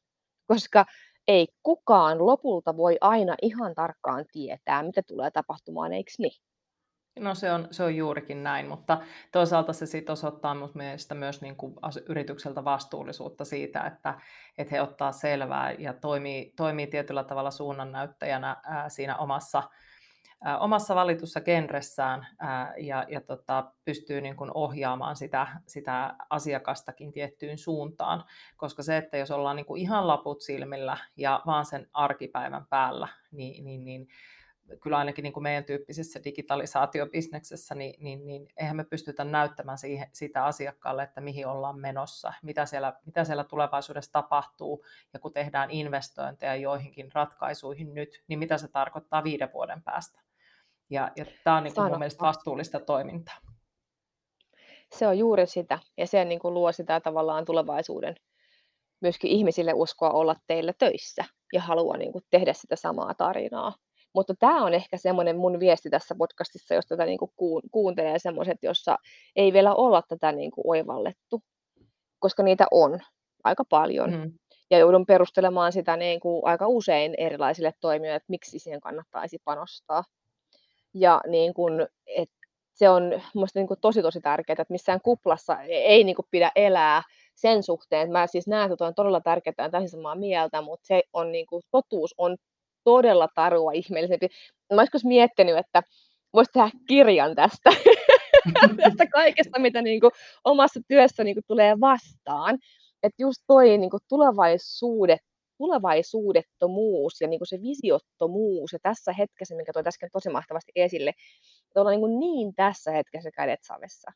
[0.46, 0.84] koska
[1.28, 6.42] ei kukaan lopulta voi aina ihan tarkkaan tietää, mitä tulee tapahtumaan, eikö niin?
[7.18, 8.98] No se on, se on juurikin näin, mutta
[9.32, 11.74] toisaalta se sitten osoittaa mielestä myös niin kuin
[12.08, 14.14] yritykseltä vastuullisuutta siitä, että,
[14.58, 19.62] että he ottaa selvää ja toimii, toimii tietyllä tavalla suunnannäyttäjänä ää, siinä omassa,
[20.61, 27.59] omassa valitussa genressään ää, ja, ja tota, pystyy niin kuin ohjaamaan sitä, sitä asiakastakin tiettyyn
[27.59, 28.24] suuntaan,
[28.57, 33.09] koska se, että jos ollaan niin kuin ihan laput silmillä ja vaan sen arkipäivän päällä,
[33.30, 34.09] niin, niin, niin
[34.80, 40.09] kyllä ainakin niin kuin meidän tyyppisessä digitalisaatiobisneksessä, niin, niin, niin eihän me pystytä näyttämään siihen,
[40.12, 45.70] sitä asiakkaalle, että mihin ollaan menossa, mitä siellä, mitä siellä tulevaisuudessa tapahtuu, ja kun tehdään
[45.70, 50.27] investointeja joihinkin ratkaisuihin nyt, niin mitä se tarkoittaa viiden vuoden päästä.
[50.91, 53.36] Ja, ja tämä on niin kuin mun mielestä vastuullista toimintaa.
[54.93, 58.14] Se on juuri sitä, ja se niin kuin luo sitä tavallaan tulevaisuuden
[59.01, 63.74] myöskin ihmisille uskoa olla teillä töissä ja haluaa niin kuin tehdä sitä samaa tarinaa.
[64.14, 67.30] Mutta tämä on ehkä semmoinen mun viesti tässä podcastissa, jos tätä niin kuin
[67.72, 68.97] kuuntelee semmoiset, jossa
[69.36, 71.43] ei vielä olla tätä niin kuin oivallettu,
[72.18, 73.01] koska niitä on
[73.45, 74.11] aika paljon.
[74.11, 74.32] Mm.
[74.70, 80.05] Ja joudun perustelemaan sitä niin kuin aika usein erilaisille toimijoille, että miksi siihen kannattaisi panostaa.
[80.95, 82.30] Ja niin kuin, et
[82.74, 83.03] se on
[83.34, 87.03] minusta niin kuin tosi tosi tärkeää, että missään kuplassa ei niin kuin pidä elää
[87.34, 90.86] sen suhteen, että mä siis näen, että on todella tärkeää, ja täysin samaa mieltä, mutta
[90.86, 92.36] se on niin kuin, totuus on
[92.84, 94.28] todella tarua ihmeellisempi.
[94.74, 95.82] Mä olisin miettinyt, että
[96.34, 97.70] voisi tehdä kirjan tästä,
[98.82, 100.11] tästä kaikesta, mitä niin kuin
[100.45, 102.59] omassa työssä niin kuin tulee vastaan.
[103.03, 105.20] Että just toi niin kuin tulevaisuudet,
[105.59, 111.11] tulevaisuudettomuus ja niin kuin se visiottomuus ja tässä hetkessä, mikä toi äsken tosi mahtavasti esille,
[111.68, 114.12] että ollaan niin, niin tässä hetkessä kädet savessa.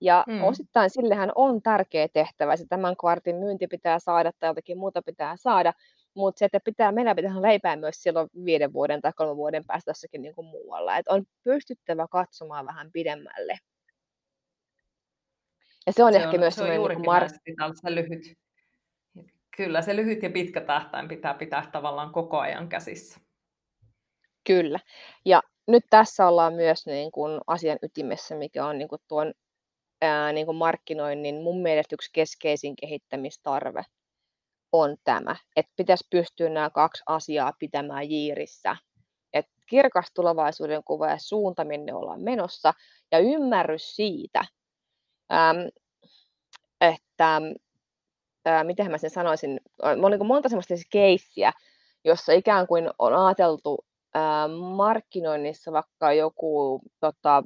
[0.00, 0.44] Ja mm.
[0.44, 5.36] osittain sillehän on tärkeä tehtävä, että tämän kvartin myynti pitää saada tai jotakin muuta pitää
[5.36, 5.72] saada,
[6.14, 9.90] mutta se, että pitää, meillä pitää leipää myös silloin viiden vuoden tai kolmen vuoden päästä
[9.90, 10.96] jossakin niin kuin muualla.
[10.96, 13.58] Että on pystyttävä katsomaan vähän pidemmälle.
[15.86, 18.38] Ja se on se ehkä on, myös se on niin mar- se lyhyt.
[19.56, 23.20] Kyllä, se lyhyt ja pitkä tähtäin pitää pitää tavallaan koko ajan käsissä.
[24.46, 24.78] Kyllä.
[25.24, 29.32] Ja nyt tässä ollaan myös niin kuin asian ytimessä, mikä on niin kuin tuon
[30.02, 33.82] ää, niin kuin markkinoinnin mun mielestä yksi keskeisin kehittämistarve
[34.72, 38.76] on tämä, että pitäisi pystyä nämä kaksi asiaa pitämään jiirissä.
[39.32, 42.72] Et kirkas tulevaisuuden kuva ja suunta, minne ollaan menossa,
[43.12, 44.44] ja ymmärrys siitä,
[46.80, 47.40] että
[48.64, 51.52] miten mä sen sanoisin, on niin monta sellaista keissiä,
[52.04, 53.84] jossa ikään kuin on ajateltu
[54.76, 57.42] markkinoinnissa vaikka joku tota,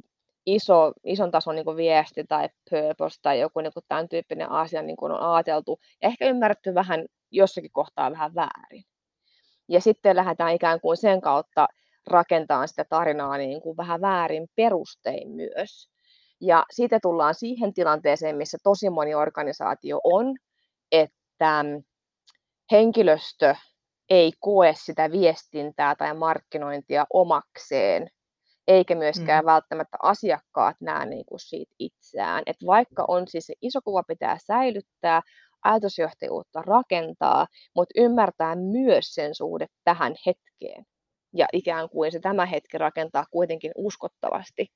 [0.46, 4.96] iso, ison tason niin viesti tai purpose tai joku niin kuin tämän tyyppinen asia niin
[4.96, 8.84] kuin on ajateltu ja ehkä ymmärretty vähän jossakin kohtaa vähän väärin.
[9.68, 11.66] Ja sitten lähdetään ikään kuin sen kautta
[12.06, 15.88] rakentamaan sitä tarinaa niin kuin vähän väärin perustein myös.
[16.40, 20.36] Ja siitä tullaan siihen tilanteeseen, missä tosi moni organisaatio on,
[20.92, 21.64] että
[22.72, 23.54] henkilöstö
[24.10, 28.08] ei koe sitä viestintää tai markkinointia omakseen,
[28.68, 29.46] eikä myöskään mm.
[29.46, 32.42] välttämättä asiakkaat näe niin kuin siitä itseään.
[32.46, 35.22] Et vaikka on siis se iso kuva pitää säilyttää,
[35.64, 40.84] ajatusjohtajuutta rakentaa, mutta ymmärtää myös sen suhde tähän hetkeen.
[41.34, 44.66] Ja ikään kuin se tämä hetki rakentaa kuitenkin uskottavasti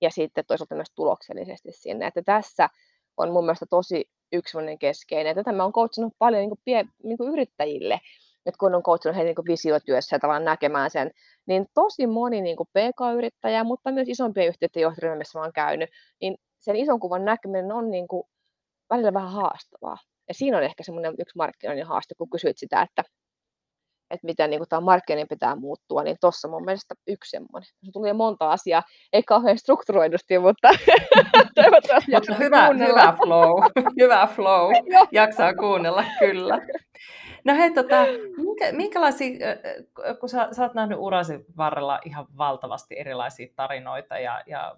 [0.00, 2.06] ja sitten toisaalta myös tuloksellisesti sinne.
[2.06, 2.68] Että tässä
[3.16, 5.34] on mun mielestä tosi yksi keskeinen.
[5.34, 8.00] Tätä mä oon coachannut paljon niin kuin pie, niin kuin yrittäjille,
[8.46, 11.10] että kun on coachannut heidän niin visiotyössä ja tavallaan näkemään sen,
[11.46, 15.90] niin tosi moni niin kuin PK-yrittäjä, mutta myös isompia yhtiöiden johtoryhmiä, missä mä oon käynyt,
[16.20, 18.22] niin sen ison kuvan näkeminen on niin kuin
[18.90, 19.98] välillä vähän haastavaa.
[20.28, 23.04] Ja siinä on ehkä semmoinen yksi markkinoinnin haaste, kun kysyit sitä, että,
[24.10, 27.70] että miten niin tämä markkinoinnin pitää muuttua, niin tuossa mun mielestä yksi semmoinen.
[27.84, 28.82] Se tuli monta asiaa,
[29.12, 30.68] ei kauhean strukturoidusti, mutta
[31.54, 33.62] toivottavasti mutta hyvä, hyvä flow,
[34.00, 34.70] hyvä flow,
[35.12, 36.58] jaksaa kuunnella, kyllä.
[37.44, 38.04] No hei, tota,
[38.36, 39.30] minkä, minkälaisia,
[40.20, 44.76] kun sä, sä oot nähnyt urasi varrella ihan valtavasti erilaisia tarinoita ja, ja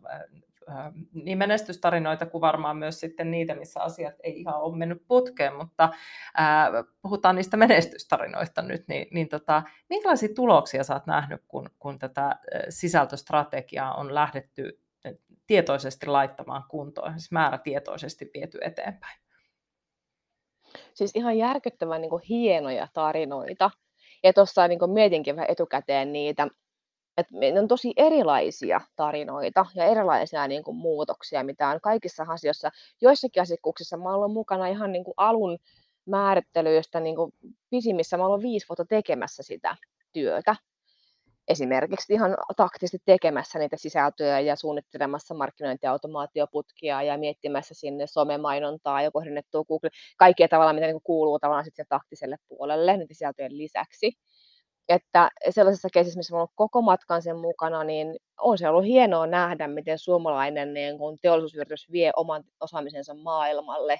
[1.12, 5.88] niin menestystarinoita kuin varmaan myös sitten niitä, missä asiat ei ihan ole mennyt putkeen, mutta
[6.36, 6.70] ää,
[7.02, 12.36] puhutaan niistä menestystarinoista nyt, niin, niin tota, minkälaisia tuloksia sä oot nähnyt, kun, kun tätä
[12.68, 14.80] sisältöstrategiaa on lähdetty
[15.46, 19.20] tietoisesti laittamaan kuntoon, siis määrätietoisesti viety eteenpäin?
[20.94, 23.70] Siis ihan järkyttävän niin kuin hienoja tarinoita.
[24.22, 26.48] Ja tuossa niin mietinkin vähän etukäteen niitä,
[27.16, 32.70] että ne on tosi erilaisia tarinoita ja erilaisia niin kuin, muutoksia, mitä on kaikissa asioissa.
[33.00, 35.58] Joissakin asiakkuuksissa mä olen mukana ihan niin kuin, alun
[36.06, 37.32] määrittelyistä niin kuin,
[37.70, 38.16] pisimmissä.
[38.16, 39.76] Mä olen viisi vuotta tekemässä sitä
[40.12, 40.56] työtä.
[41.48, 49.64] Esimerkiksi ihan taktisesti tekemässä niitä sisältöjä ja suunnittelemassa markkinointiautomaatioputkia ja miettimässä sinne somemainontaa ja kohdennettua
[49.64, 54.12] Google, kaikkea tavalla, mitä niin kuuluu tavallaan sitten taktiselle puolelle niiden sisältöjen lisäksi
[54.90, 59.26] että sellaisessa keisissä, missä olen ollut koko matkan sen mukana, niin on se ollut hienoa
[59.26, 63.98] nähdä, miten suomalainen niin kun teollisuusyritys vie oman osaamisensa maailmalle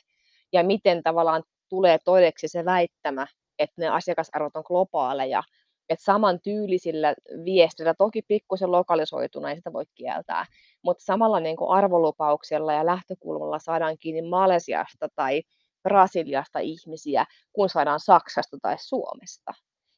[0.53, 3.27] ja miten tavallaan tulee todeksi se väittämä,
[3.59, 5.43] että ne asiakasarvot on globaaleja,
[5.89, 7.15] että saman tyylisillä
[7.45, 10.47] viestillä, toki pikkusen lokalisoituna, ei sitä voi kieltää,
[10.83, 15.43] mutta samalla niin kuin arvolupauksella ja lähtökulmalla saadaan kiinni Malesiasta tai
[15.83, 19.53] Brasiliasta ihmisiä, kun saadaan Saksasta tai Suomesta.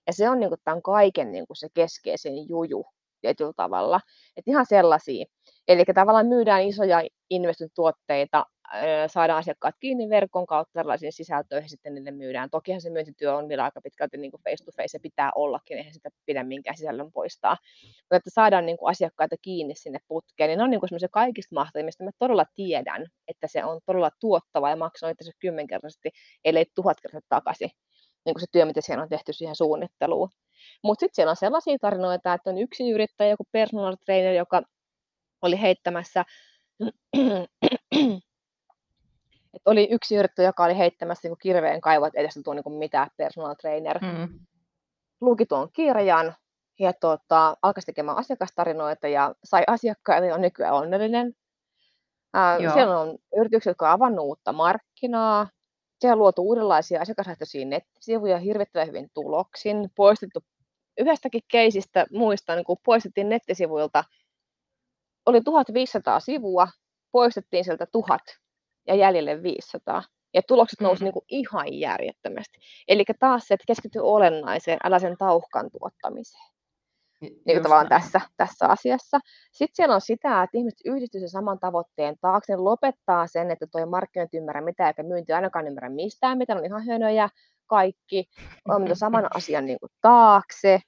[0.07, 2.85] Ja se on niin kuin tämän kaiken niin kuin se keskeisin juju
[3.21, 4.01] tietyllä tavalla.
[4.37, 5.25] Että ihan sellaisia.
[5.69, 8.47] Eli tavallaan myydään isoja investointituotteita,
[9.07, 12.51] saadaan asiakkaat kiinni verkon kautta tällaisiin sisältöihin, sitten niille myydään.
[12.51, 15.77] Tokihan se myyntityö on vielä aika pitkälti niin kuin face to face, ja pitää ollakin,
[15.79, 17.57] eihän sitä pidä minkään sisällön poistaa.
[18.03, 21.55] Mutta että saadaan niin kuin asiakkaita kiinni sinne putkeen, niin ne on niin kuin kaikista
[21.55, 22.05] mahtavista.
[22.05, 26.11] Mä todella tiedän, että se on todella tuottava ja maksaa itse kymmenkertaisesti,
[26.45, 27.71] ellei tuhatkertaisesti takaisin
[28.25, 30.29] niin kuin se työ, mitä siellä on tehty siihen suunnitteluun.
[30.85, 34.63] Mutta sitten siellä on sellaisia tarinoita, että on yksi yrittäjä, joku personal trainer, joka
[35.43, 36.25] oli heittämässä,
[39.55, 43.55] että oli yksi yrittäjä, joka oli heittämässä niin kirveen kaivat edestä tuon niin mitä personal
[43.55, 43.99] trainer.
[44.03, 44.41] Mm.
[45.21, 46.35] Luki tuon kirjan
[46.81, 51.35] ja tota, alkoi tekemään asiakastarinoita ja sai asiakkaita ja on nykyään onnellinen.
[52.35, 55.47] Ää, siellä on yritykset, jotka on avannut uutta markkinaa,
[56.03, 60.41] siellä on luotu uudenlaisia asiakaslähtöisiä nettisivuja hirvittävän hyvin tuloksin, poistettu
[60.99, 64.05] yhdestäkin keisistä muistan, kun poistettiin nettisivuilta,
[65.27, 66.69] oli 1500 sivua,
[67.13, 68.21] poistettiin sieltä 1000
[68.87, 70.03] ja jäljelle 500.
[70.35, 70.85] Ja tulokset mm.
[70.85, 72.59] nousi niin kuin ihan järjettömästi.
[72.89, 76.52] Eli taas se, että keskity olennaiseen, älä sen tauhkan tuottamiseen
[77.23, 79.21] niin tavallaan tässä, tässä asiassa.
[79.53, 83.67] Sitten siellä on sitä, että ihmiset yhdistyvät sen saman tavoitteen taakse, ne lopettaa sen, että
[83.67, 87.29] tuo markkinointi ymmärrä mitään, eikä myynti ainakaan ymmärrä mistään, mitä on ihan hönöjä
[87.67, 88.25] kaikki,
[88.69, 90.81] on saman asian niin kuin taakse.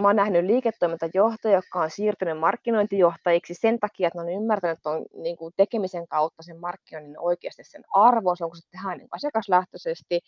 [0.00, 5.04] Mä oon nähnyt liiketoimintajohtajia, jotka on siirtynyt markkinointijohtajiksi sen takia, että ne on ymmärtänyt on
[5.22, 9.08] niin kuin tekemisen kautta sen markkinoinnin oikeasti sen arvo, se on kun se tehdään niin
[9.10, 10.20] asiakaslähtöisesti,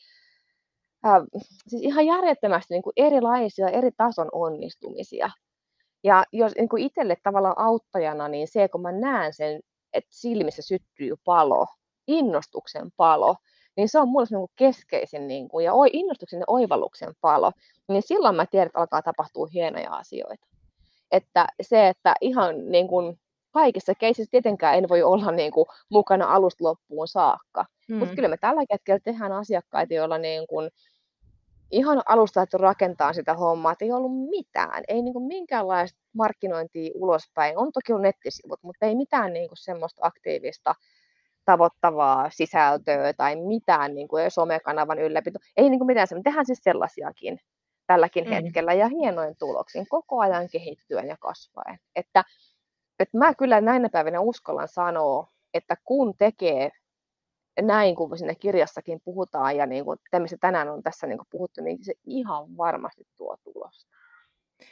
[1.07, 1.23] äh,
[1.69, 5.31] siis ihan järjettömästi niin kuin erilaisia, eri tason onnistumisia.
[6.05, 9.61] Ja jos niin kuin itselle tavallaan auttajana, niin se, kun mä näen sen,
[9.93, 11.67] että silmissä syttyy palo,
[12.07, 13.37] innostuksen palo,
[13.77, 17.53] niin se on mulle niin kuin keskeisin niin kuin, ja innostuksen ja oivalluksen palo,
[17.89, 20.47] niin silloin mä tiedän, että alkaa tapahtua hienoja asioita.
[21.11, 23.19] Että se, että ihan niin kuin
[23.51, 27.65] kaikissa keisissä tietenkään en voi olla niin kuin, mukana alusta loppuun saakka.
[27.89, 27.97] Mm.
[27.97, 30.71] Mutta kyllä me tällä hetkellä tehdään asiakkaita, joilla niin kuin,
[31.71, 36.91] ihan alusta että rakentaa sitä hommaa, että ei ollut mitään, ei niin kuin minkäänlaista markkinointia
[36.95, 37.59] ulospäin.
[37.59, 40.75] On toki ollut nettisivut, mutta ei mitään niin kuin semmoista aktiivista
[41.45, 45.39] tavoittavaa sisältöä tai mitään niin kuin somekanavan ylläpito.
[45.57, 47.39] Ei niin kuin mitään, me tehdään siis sellaisiakin
[47.87, 48.31] tälläkin mm.
[48.31, 51.79] hetkellä ja hienoin tuloksin koko ajan kehittyen ja kasvaen.
[51.97, 52.25] Että,
[52.99, 56.71] että mä kyllä näinä päivinä uskallan sanoa, että kun tekee
[57.63, 61.63] näin kuin siinä kirjassakin puhutaan ja niin kuin mistä tänään on tässä niin kuin puhuttu,
[61.63, 63.91] niin se ihan varmasti tuo tulosta.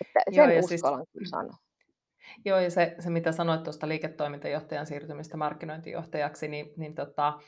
[0.00, 1.56] Että sen Joo, siis uskallan siis, kyllä sanoa.
[2.44, 7.40] Joo, ja se, se mitä sanoit tuosta liiketoimintajohtajan siirtymistä markkinointijohtajaksi, niin, niin tota,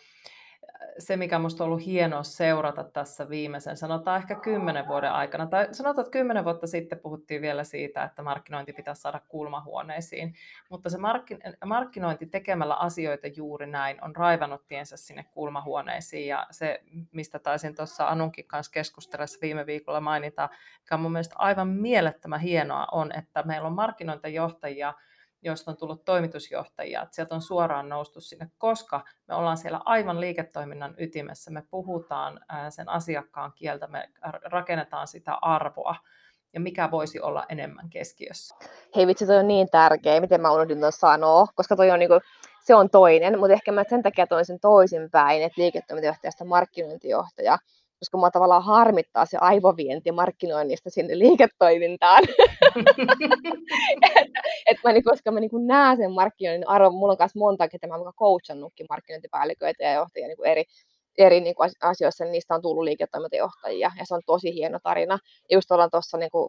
[0.99, 5.69] se, mikä minusta on ollut hienoa seurata tässä viimeisen, sanotaan ehkä kymmenen vuoden aikana, tai
[5.73, 10.35] sanotaan, että kymmenen vuotta sitten puhuttiin vielä siitä, että markkinointi pitäisi saada kulmahuoneisiin,
[10.71, 10.99] mutta se
[11.65, 18.09] markkinointi tekemällä asioita juuri näin on raivannut tiensä sinne kulmahuoneisiin, ja se, mistä taisin tuossa
[18.09, 20.49] Anunkin kanssa keskustellessa viime viikolla mainita,
[20.81, 24.95] mikä on mun mielestä aivan mielettömän hienoa, on, että meillä on markkinointijohtajia,
[25.43, 30.21] joista on tullut toimitusjohtajia, että sieltä on suoraan noustu sinne, koska me ollaan siellä aivan
[30.21, 34.09] liiketoiminnan ytimessä, me puhutaan sen asiakkaan kieltä, me
[34.45, 35.97] rakennetaan sitä arvoa,
[36.53, 38.55] ja mikä voisi olla enemmän keskiössä.
[38.97, 42.21] Hei vitsi, toi on niin tärkeä, miten mä unohdin tuon sanoa, koska toi on niinku,
[42.65, 47.59] se on toinen, mutta ehkä mä sen takia toin sen toisinpäin, että liiketoimintajohtajasta markkinointijohtaja,
[48.01, 52.23] koska mua tavallaan harmittaa se aivovienti markkinoinnista sinne liiketoimintaan.
[54.03, 54.29] et,
[54.67, 57.87] et mä, niin, koska mä niin näen sen markkinoinnin arvon, mulla on myös monta, ketä
[57.87, 60.65] mä oon coachannutkin markkinointipäälliköitä ja johtajia niin eri,
[61.19, 65.19] eri niin kuin asioissa, niin niistä on tullut liiketoimintajohtajia, ja se on tosi hieno tarina.
[65.51, 66.49] Ja just ollaan tuossa niin kuin,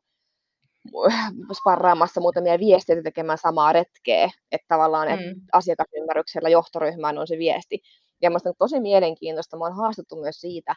[1.60, 5.14] sparraamassa muutamia viestejä tekemään samaa retkeä, että tavallaan mm.
[5.14, 7.80] että asiakasymmärryksellä johtoryhmään on se viesti.
[8.22, 10.76] Ja minusta on tosi mielenkiintoista, mä oon haastettu myös siitä,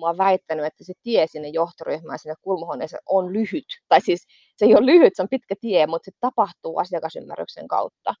[0.00, 3.66] mä oon väittänyt, että se tie sinne johtoryhmään, sinne kulmahuoneeseen on lyhyt.
[3.88, 4.26] Tai siis
[4.56, 8.14] se ei ole lyhyt, se on pitkä tie, mutta se tapahtuu asiakasymmärryksen kautta.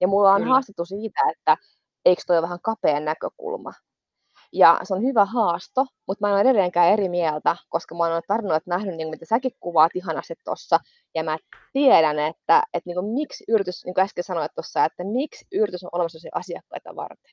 [0.00, 0.52] Ja mulla on Kyllä.
[0.52, 1.56] haastettu siitä, että
[2.04, 3.72] eikö toi ole vähän kapea näkökulma.
[4.52, 8.22] Ja se on hyvä haasto, mutta mä en ole edelleenkään eri mieltä, koska mä oon
[8.28, 10.80] tarinoita nähnyt, niin mitä säkin kuvaat ihanasti tuossa.
[11.14, 11.38] Ja mä
[11.72, 15.84] tiedän, että, että niin kuin, miksi yritys, niin kuin äsken sanoit tuossa, että miksi yritys
[15.84, 17.32] on olemassa asiakkaita varten.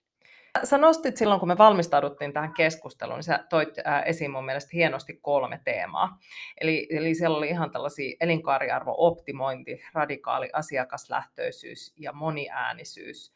[0.64, 3.70] Sä nostit silloin, kun me valmistauduttiin tähän keskusteluun, niin sä toit
[4.06, 6.18] esiin mun mielestä hienosti kolme teemaa.
[6.62, 13.34] Eli, eli siellä oli ihan tällaisia elinkaariarvo-optimointi, radikaali asiakaslähtöisyys ja moniäänisyys.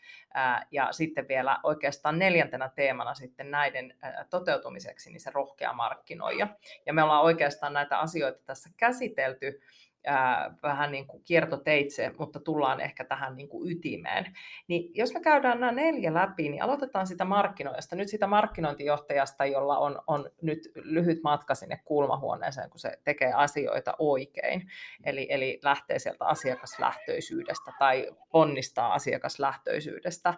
[0.71, 3.93] Ja sitten vielä oikeastaan neljäntenä teemana sitten näiden
[4.29, 6.47] toteutumiseksi niin se rohkea markkinoija.
[6.85, 9.61] Ja me ollaan oikeastaan näitä asioita tässä käsitelty
[10.07, 14.25] ää, vähän niin kuin kiertoteitse, mutta tullaan ehkä tähän niin kuin ytimeen.
[14.67, 19.77] Niin jos me käydään nämä neljä läpi, niin aloitetaan sitä markkinoijasta, nyt sitä markkinointijohtajasta, jolla
[19.77, 24.69] on, on nyt lyhyt matka sinne kulmahuoneeseen, kun se tekee asioita oikein.
[25.03, 30.33] Eli, eli lähtee sieltä asiakaslähtöisyydestä tai ponnistaa asiakaslähtöisyydestä.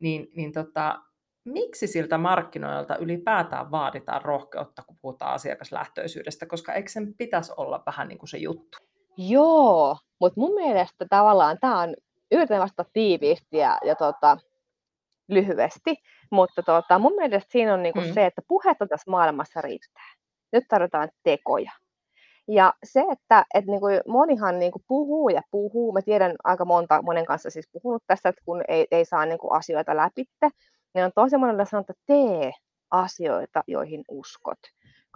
[0.00, 1.02] Niin, niin tota,
[1.44, 8.08] miksi siltä markkinoilta ylipäätään vaaditaan rohkeutta, kun puhutaan asiakaslähtöisyydestä, koska eikö sen pitäisi olla vähän
[8.08, 8.87] niin kuin se juttu?
[9.18, 11.94] Joo, mutta mun mielestä tavallaan tämä on,
[12.30, 14.38] yritän vastata tiiviisti ja, ja tota,
[15.28, 15.94] lyhyesti,
[16.30, 18.14] mutta tota, mun mielestä siinä on niinku mm.
[18.14, 20.12] se, että puhetta tässä maailmassa riittää.
[20.52, 21.72] Nyt tarvitaan tekoja.
[22.48, 27.26] Ja se, että et niinku, monihan niinku puhuu ja puhuu, mä tiedän aika monta, monen
[27.26, 30.50] kanssa siis puhunut tästä, että kun ei, ei saa niinku asioita läpitte,
[30.94, 32.52] niin on tosi monella sanonut, että tee
[32.90, 34.58] asioita, joihin uskot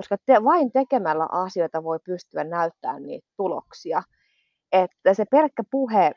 [0.03, 4.03] koska te, vain tekemällä asioita voi pystyä näyttämään niitä tuloksia.
[4.72, 6.12] Että se pelkkä puhe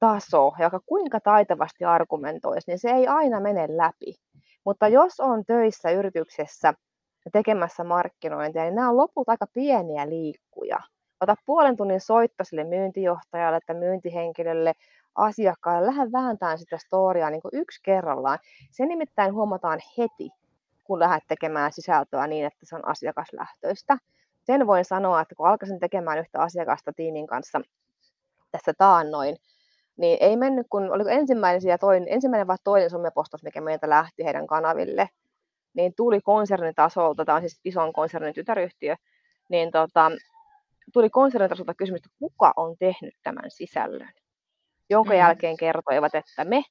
[0.00, 4.14] taso, joka kuinka taitavasti argumentoisi, niin se ei aina mene läpi.
[4.64, 6.74] Mutta jos on töissä yrityksessä
[7.32, 10.78] tekemässä markkinointia, niin nämä on lopulta aika pieniä liikkuja.
[11.20, 14.72] Ota puolen tunnin soitto sille myyntijohtajalle tai myyntihenkilölle,
[15.14, 18.38] asiakkaalle, lähde vääntään sitä storiaa niin yksi kerrallaan.
[18.70, 20.30] Se nimittäin huomataan heti,
[20.84, 23.98] kun lähdet tekemään sisältöä niin, että se on asiakaslähtöistä.
[24.42, 27.60] Sen voin sanoa, että kun alkaisin tekemään yhtä asiakasta tiimin kanssa
[28.50, 29.36] tässä taannoin,
[29.96, 34.46] niin ei mennyt, kun oliko ensimmäinen, toinen, ensimmäinen vai toinen somepostaus, mikä meiltä lähti heidän
[34.46, 35.08] kanaville,
[35.74, 38.96] niin tuli konsernitasolta, tämä on siis ison konsernin tytäryhtiö,
[39.48, 40.10] niin tota,
[40.92, 44.12] tuli konsernitasolta kysymys, että kuka on tehnyt tämän sisällön,
[44.90, 45.18] jonka mm.
[45.18, 46.62] jälkeen kertoivat, että me,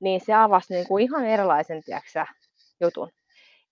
[0.00, 2.26] niin se avasi niin kuin ihan erilaisen tiiäksä,
[2.80, 3.10] jutun.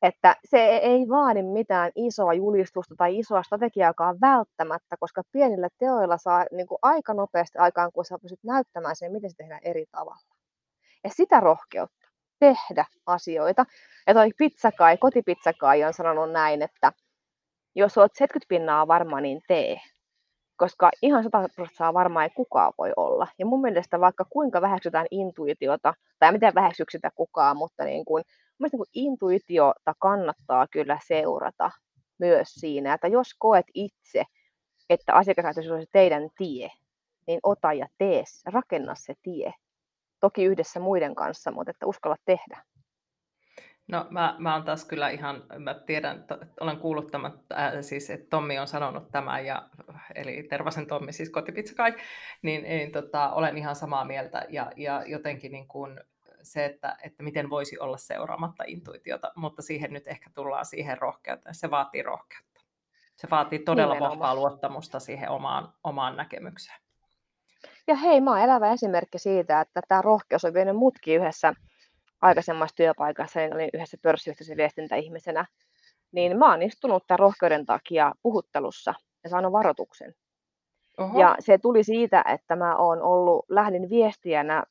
[0.03, 6.45] Että se ei vaadi mitään isoa julistusta tai isoa strategiaakaan välttämättä, koska pienillä teoilla saa
[6.53, 10.35] niin kuin aika nopeasti aikaan, kun sä pystyt näyttämään sen, miten se tehdään eri tavalla.
[11.05, 13.65] Ja sitä rohkeutta tehdä asioita.
[14.07, 16.93] Ja toi pizzakai, kotipizzakai on sanonut näin, että
[17.75, 19.81] jos olet 70 pinnaa varma, niin tee.
[20.57, 23.27] Koska ihan 100 prosenttia varmaan ei kukaan voi olla.
[23.39, 28.25] Ja mun mielestä vaikka kuinka väheksytään intuitiota, tai miten väheksyksitä kukaan, mutta niin kuin,
[28.61, 31.71] mun niin intuitiota kannattaa kyllä seurata
[32.19, 34.25] myös siinä, että jos koet itse,
[34.91, 36.69] että asiakaslähtöisyys on se teidän tie,
[37.27, 39.53] niin ota ja tee, rakenna se tie.
[40.21, 42.63] Toki yhdessä muiden kanssa, mutta että uskalla tehdä.
[43.89, 48.11] No mä, mä oon taas kyllä ihan, mä tiedän, to, olen kuullut tämän, äh, siis
[48.11, 49.69] että Tommi on sanonut tämän, ja,
[50.15, 51.95] eli Tervasen Tommi, siis kotipizza kai,
[52.43, 56.01] niin, niin tota, olen ihan samaa mieltä, ja, ja jotenkin niin kuin
[56.49, 61.55] se, että, että miten voisi olla seuraamatta intuitiota, mutta siihen nyt ehkä tullaan siihen rohkeuteen,
[61.55, 62.61] se vaatii rohkeutta.
[63.17, 64.19] Se vaatii todella Nimenomaan.
[64.19, 66.79] vahvaa luottamusta siihen omaan, omaan näkemykseen.
[67.87, 71.53] Ja hei, mä oon elävä esimerkki siitä, että tämä rohkeus on vienyt mutkin yhdessä
[72.21, 75.47] aikaisemmassa työpaikassa, niin olin yhdessä pörssiyhtiössä viestintäihmisenä,
[76.13, 78.95] niin mä oon istunut tämän rohkeuden takia puhuttelussa
[79.25, 80.15] ja saanut varoituksen.
[80.99, 81.21] Oho.
[81.21, 84.65] Ja se tuli siitä, että mä oon ollut, lähdin viestijänä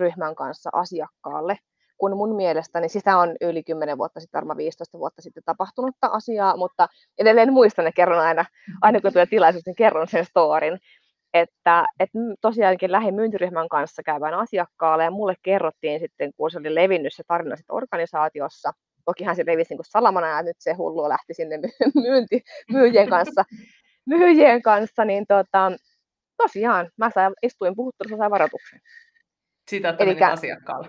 [0.00, 1.58] myyntiryhmän kanssa asiakkaalle,
[1.96, 6.06] kun mun mielestäni, siis tämä on yli 10 vuotta sitten, varmaan 15 vuotta sitten tapahtunutta
[6.06, 6.88] asiaa, mutta
[7.18, 8.44] edelleen muistan ja kerron aina,
[8.82, 10.78] aina kun tulee tilaisuus, niin kerron sen storin
[11.34, 16.74] että, että tosiaankin lähdin myyntiryhmän kanssa käyvään asiakkaalle ja mulle kerrottiin sitten, kun se oli
[16.74, 18.72] levinnyt se tarina sitten organisaatiossa,
[19.04, 21.58] tokihan se levisi niin salamana ja nyt se hullu lähti sinne
[22.04, 22.42] myynti,
[22.72, 23.44] myyjien kanssa,
[24.06, 25.72] myyjien kanssa, niin tota,
[26.36, 28.80] tosiaan mä sain, istuin puhuttelussa sain varoituksen.
[29.70, 30.88] Sitä, että Elikkä, asiakkaalle.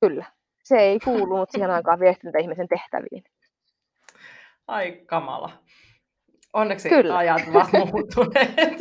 [0.00, 0.24] Kyllä.
[0.64, 3.24] Se ei kuulunut siihen aikaan viestintäihmisen tehtäviin.
[4.66, 5.50] Ai kamala.
[6.52, 7.16] Onneksi Kyllä.
[7.16, 8.80] ajat ovat muuttuneet.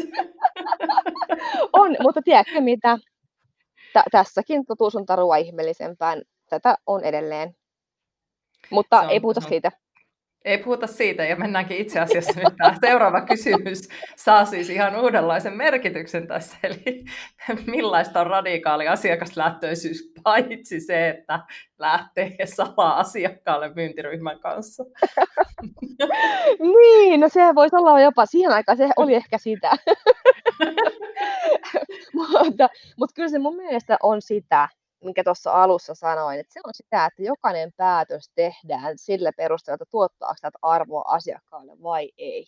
[1.74, 2.97] on, mutta tiedätkö mitä?
[3.93, 6.22] Tä, tässäkin totuus on tarua ihmeellisempään.
[6.49, 7.55] Tätä on edelleen.
[8.70, 9.72] Mutta on, ei puhuta siitä.
[10.46, 15.54] Ei puhuta siitä ja mennäänkin itse asiassa nyt tämä seuraava kysymys saa siis ihan uudenlaisen
[15.54, 16.58] merkityksen tässä.
[16.64, 17.06] Eli
[17.68, 21.40] millaista on radikaali asiakaslähtöisyys paitsi se, että
[21.80, 24.84] lähtee salaa asiakkaalle myyntiryhmän kanssa?
[26.60, 29.72] niin, no se voisi olla jopa siihen aikaan, se oli ehkä sitä.
[32.14, 34.70] mutta, mutta kyllä se mun mielestä on sitä,
[35.04, 39.91] minkä tuossa alussa sanoin, että se on sitä, että jokainen päätös tehdään sille perusteella, että
[39.91, 42.45] tuottaako sitä arvoa asiakkaalle vai ei.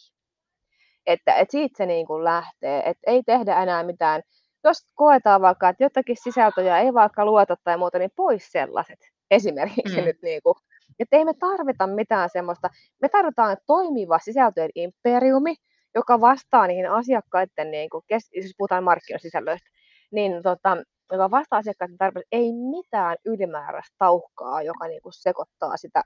[1.06, 4.22] Että, että siitä se niin kuin lähtee, että ei tehdä enää mitään,
[4.64, 9.00] jos koetaan vaikka, että jotakin sisältöjä ei vaikka luota tai muuta, niin pois sellaiset
[9.32, 10.06] esimerkiksi mm.
[10.06, 10.56] nyt niin kuin,
[11.00, 12.70] että ei me tarvita mitään semmoista,
[13.02, 15.56] me tarvitaan toimiva sisältöjen imperiumi,
[15.96, 19.70] joka vastaa niihin asiakkaiden, niin kuin, siis puhutaan markkinasisällöistä,
[20.12, 20.78] niin tota,
[21.12, 26.04] joka vastaa asiakkaiden tarpeeseen, ei mitään ylimääräistä tauhkaa, joka niin kuin sekoittaa sitä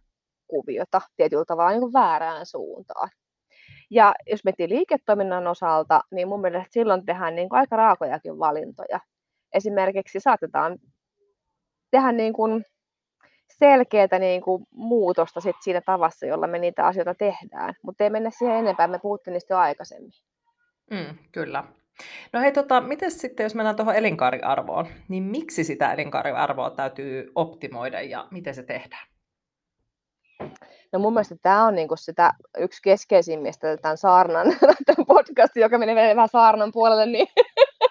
[0.48, 3.10] kuviota tietyllä tavalla niin kuin väärään suuntaan.
[3.90, 9.00] Ja jos miettii liiketoiminnan osalta, niin mun mielestä silloin tehdään niin kuin aika raakojakin valintoja.
[9.54, 10.78] Esimerkiksi saatetaan
[11.92, 12.66] tehdä niin kuin
[13.58, 17.74] selkeää niin kuin muutosta sit siinä tavassa, jolla me niitä asioita tehdään.
[17.84, 20.12] Mutta ei mennä siihen enempää, me puhuttiin niistä jo aikaisemmin.
[20.92, 21.64] Mm, kyllä.
[22.34, 28.02] No hei, tota, miten sitten, jos mennään tuohon elinkaariarvoon, niin miksi sitä elinkaariarvoa täytyy optimoida
[28.02, 29.08] ja miten se tehdään?
[30.92, 34.48] No mun mielestä tämä on niinku sitä yksi keskeisimmistä tämän saarnan,
[34.86, 37.28] tämän podcastin, joka menee vähän saarnan puolelle, niin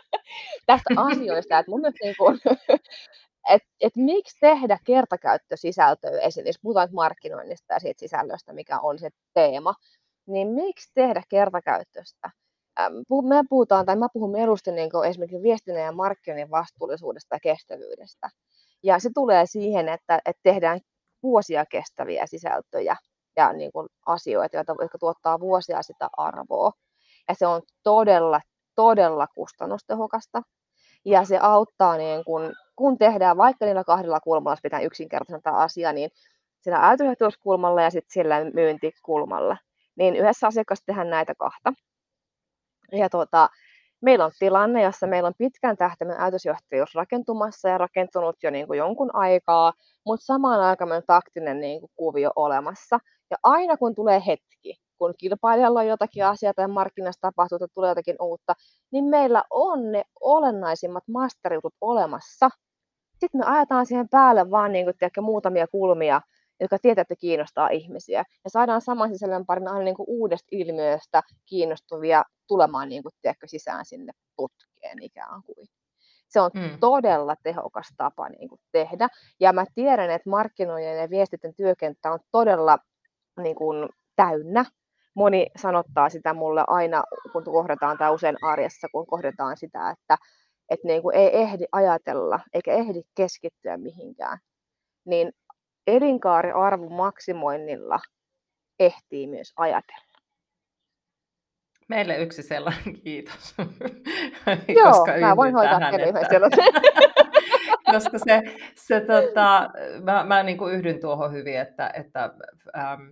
[0.66, 2.24] tästä asioista, että mun mielestä niinku,
[3.54, 9.10] että et miksi tehdä kertakäyttösisältöä esimerkiksi, jos puhutaan markkinoinnista ja siitä sisällöstä, mikä on se
[9.34, 9.74] teema,
[10.26, 12.30] niin miksi tehdä kertakäyttöstä?
[13.22, 18.30] Me puhutaan, tai mä puhun mieluusti niin esimerkiksi viestinnän ja markkinoinnin vastuullisuudesta ja kestävyydestä.
[18.82, 20.80] Ja se tulee siihen, että, että tehdään
[21.22, 22.96] vuosia kestäviä sisältöjä
[23.36, 26.72] ja niin kuin asioita, joita, jotka tuottaa vuosia sitä arvoa.
[27.28, 28.40] Ja se on todella,
[28.74, 30.42] todella kustannustehokasta.
[31.04, 35.92] Ja se auttaa, niin kun, kun tehdään vaikka niillä kahdella kulmalla, jos pitää yksinkertaisena asia,
[35.92, 36.10] niin
[36.60, 39.56] sillä ajatuskulmalla ja sitten sillä myyntikulmalla.
[39.96, 41.72] Niin yhdessä asiakkaassa tehdään näitä kahta.
[42.92, 43.48] Ja tuota,
[44.02, 48.78] meillä on tilanne, jossa meillä on pitkän tähtäimen ajatusjohtajuus rakentumassa ja rakentunut jo niin kuin
[48.78, 49.72] jonkun aikaa,
[50.06, 52.98] mutta samaan aikaan meillä on taktinen niin kuin kuvio olemassa.
[53.30, 57.90] Ja aina kun tulee hetki, kun kilpailijalla on jotakin asiaa tai markkinassa tapahtuu tai tulee
[57.90, 58.54] jotakin uutta,
[58.92, 62.50] niin meillä on ne olennaisimmat masteriutut olemassa.
[63.20, 66.20] Sitten me ajetaan siihen päälle vaan niin kuin, tiedätkö, muutamia kulmia,
[66.64, 68.24] jotka tietää, että kiinnostaa ihmisiä.
[68.44, 73.48] Ja saadaan saman sisällön parin aina niin kuin uudesta ilmiöstä kiinnostuvia tulemaan niin kuin, tiedätkö,
[73.48, 75.66] sisään sinne putkeen ikään kuin.
[76.28, 76.78] Se on mm.
[76.80, 79.08] todella tehokas tapa niin kuin, tehdä.
[79.40, 82.78] Ja mä tiedän, että markkinoiden ja viestitten työkenttä on todella
[83.42, 84.64] niin kuin, täynnä.
[85.14, 90.16] Moni sanottaa sitä mulle aina, kun kohdataan tai usein arjessa, kun kohdataan sitä, että,
[90.70, 94.38] että niin kuin ei ehdi ajatella eikä ehdi keskittyä mihinkään.
[95.04, 95.32] Niin
[95.86, 98.00] elinkaariarvon maksimoinnilla
[98.80, 100.14] ehtii myös ajatella.
[101.88, 103.54] Meille yksi sellainen, kiitos.
[104.68, 106.28] Joo, koska mä voin hoitaa tähän, että...
[107.92, 108.42] koska se,
[108.74, 109.70] se tota,
[110.02, 112.30] mä, mä niin kuin yhdyn tuohon hyvin, että, että
[112.76, 113.02] ähm,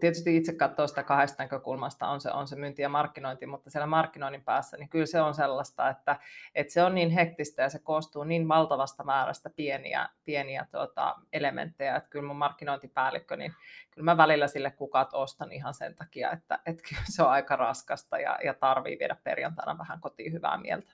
[0.00, 3.86] tietysti itse katsoo sitä kahdesta näkökulmasta, on se, on se myynti ja markkinointi, mutta siellä
[3.86, 6.20] markkinoinnin päässä, niin kyllä se on sellaista, että,
[6.54, 11.96] että se on niin hektistä ja se koostuu niin valtavasta määrästä pieniä, pieniä tuota, elementtejä,
[11.96, 13.52] että kyllä mun markkinointipäällikkö, niin
[13.90, 17.56] kyllä mä välillä sille kukat ostan ihan sen takia, että, että kyllä se on aika
[17.56, 20.92] raskasta ja, ja tarvii viedä perjantaina vähän kotiin hyvää mieltä.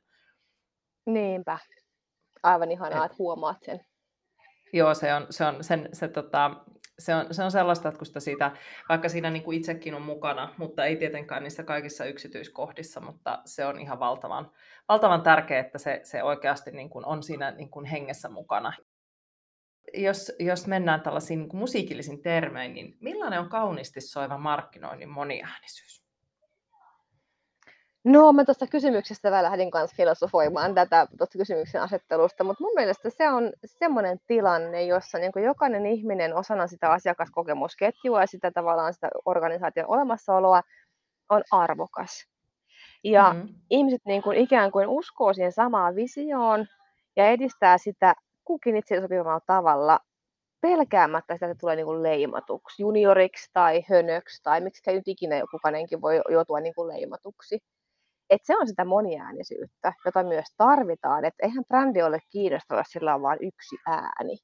[1.06, 1.58] Niinpä.
[2.42, 3.80] Aivan ihanaa, että huomaat sen.
[4.72, 6.50] Joo, se on, se on, sen, se, tota,
[6.98, 8.52] se on, se on sellaista, että kun sitä siitä,
[8.88, 13.66] vaikka siinä niin kuin itsekin on mukana, mutta ei tietenkään niissä kaikissa yksityiskohdissa, mutta se
[13.66, 14.50] on ihan valtavan,
[14.88, 18.72] valtavan tärkeää, että se, se oikeasti niin kuin on siinä niin kuin hengessä mukana.
[19.94, 26.07] Jos, jos mennään tällaisiin niin kuin musiikillisiin termein, niin millainen on kauniisti soiva markkinoinnin moniäänisyys?
[28.04, 33.10] No, mä tuosta kysymyksestä vähän lähdin kanssa filosofoimaan tätä tuosta kysymyksen asettelusta, mutta mun mielestä
[33.10, 39.08] se on semmoinen tilanne, jossa niin jokainen ihminen osana sitä asiakaskokemusketjua ja sitä tavallaan sitä
[39.24, 40.62] organisaation olemassaoloa
[41.28, 42.26] on arvokas.
[43.04, 43.54] Ja mm-hmm.
[43.70, 46.66] ihmiset niin kuin ikään kuin uskoo siihen samaan visioon
[47.16, 50.00] ja edistää sitä kukin itse sopivalla tavalla
[50.60, 56.00] pelkäämättä sitä, että tulee niin kuin leimatuksi, junioriksi tai hönöksi tai miksi nyt ikinä kukainenkin
[56.00, 57.60] voi joutua niin kuin leimatuksi
[58.30, 61.24] että se on sitä moniäänisyyttä, jota myös tarvitaan.
[61.24, 64.36] Että eihän brändi ole kiinnostava, sillä on vain yksi ääni.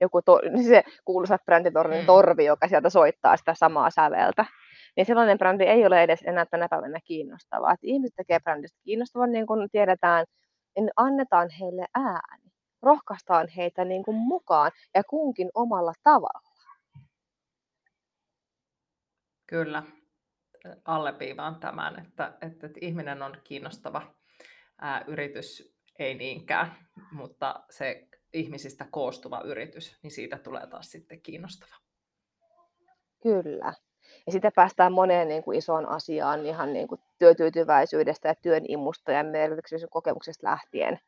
[0.00, 2.06] Joku to, se kuuluisa bränditornin mm.
[2.06, 4.44] torvi, joka sieltä soittaa sitä samaa säveltä.
[4.96, 7.72] Niin sellainen brändi ei ole edes enää tänä päivänä kiinnostavaa.
[7.72, 10.26] Että ihmiset tekee brändistä kiinnostavan, niin kuin tiedetään,
[10.76, 12.52] niin annetaan heille ääni.
[12.82, 16.52] Rohkaistaan heitä niin kuin mukaan ja kunkin omalla tavalla.
[19.46, 19.82] Kyllä,
[20.84, 24.14] alleviivaan tämän, että, että, että ihminen on kiinnostava
[24.80, 26.76] ää, yritys, ei niinkään,
[27.12, 31.74] mutta se ihmisistä koostuva yritys, niin siitä tulee taas sitten kiinnostava.
[33.22, 33.74] Kyllä.
[34.26, 39.12] Ja sitä päästään moneen niin kuin isoon asiaan ihan niin kuin työtyytyväisyydestä ja työn imusta
[39.12, 40.98] ja merkityksellisyyden kokemuksesta lähtien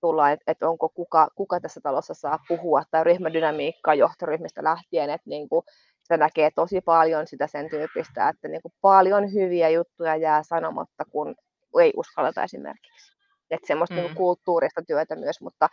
[0.00, 5.30] tullaan, että, että onko kuka, kuka tässä talossa saa puhua tai ryhmädynamiikkaa johtoryhmistä lähtien, että
[5.30, 5.62] niin kuin
[6.02, 11.04] sitä näkee tosi paljon sitä sen tyyppistä, että niin kuin paljon hyviä juttuja jää sanomatta,
[11.10, 11.34] kun
[11.80, 13.16] ei uskalleta esimerkiksi.
[13.50, 14.12] Että semmoista niinku mm.
[14.12, 15.68] niin kulttuurista työtä myös, mutta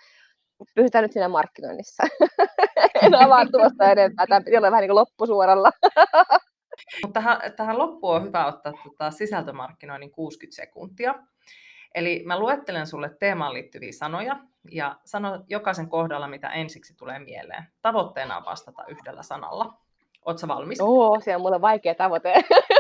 [0.76, 2.04] pysytään nyt siinä markkinoinnissa.
[3.04, 5.72] en avaa tuosta enempää, tämä piti olla vähän niin kuin loppusuoralla.
[7.04, 11.16] Mutta tähän, tähän loppuun on hyvä ottaa tota sisältömarkkinoinnin 60 sekuntia.
[11.96, 14.40] Eli mä luettelen sulle teemaan liittyviä sanoja
[14.72, 17.64] ja sano jokaisen kohdalla, mitä ensiksi tulee mieleen.
[17.82, 19.78] Tavoitteena on vastata yhdellä sanalla.
[20.26, 20.82] Oletko valmis?
[20.82, 22.34] Oo, se on mulle vaikea tavoite.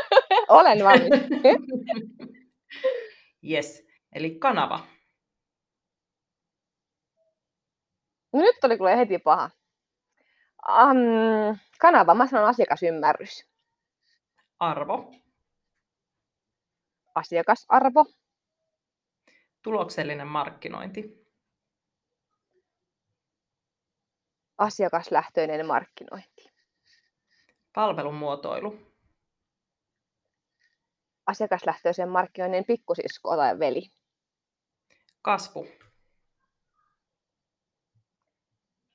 [0.50, 1.10] Olen valmis.
[3.52, 4.80] yes, eli kanava.
[8.34, 9.50] No nyt tuli kyllä heti paha.
[10.70, 13.46] Um, kanava, mä sanon asiakasymmärrys.
[14.60, 15.12] Arvo.
[17.16, 18.06] Asiakasarvo.
[19.64, 21.28] Tuloksellinen markkinointi.
[24.58, 26.54] Asiakaslähtöinen markkinointi.
[27.74, 28.94] Palvelun muotoilu.
[31.26, 33.92] Asiakaslähtöisen markkinoinnin pikkusisko tai veli.
[35.22, 35.68] Kasvu.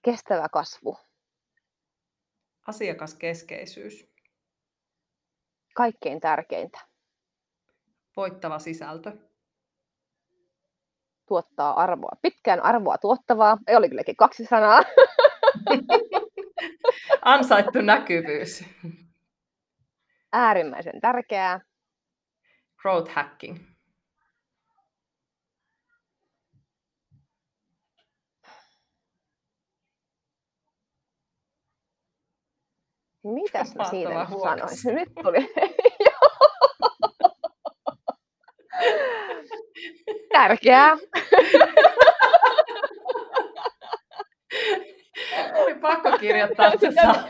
[0.03, 0.99] Kestävä kasvu.
[2.67, 4.13] Asiakaskeskeisyys.
[5.75, 6.81] Kaikkein tärkeintä.
[8.17, 9.28] Voittava sisältö.
[11.29, 12.13] Tuottaa arvoa.
[12.23, 13.59] Pitkään arvoa tuottavaa.
[13.67, 14.83] Ei oli kylläkin kaksi sanaa.
[17.23, 18.65] Ansaittu näkyvyys.
[20.33, 21.61] Äärimmäisen tärkeää.
[22.77, 23.59] Growth hacking.
[33.25, 34.97] Mitäs mä siitä sanoin?
[34.97, 35.55] Nyt tuli.
[40.33, 40.97] Tärkeää.
[45.55, 47.25] Oli pakko kirjoittaa, että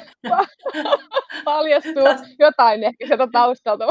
[1.45, 2.09] paljastuu
[2.39, 3.87] jotain ehkä sieltä taustalta.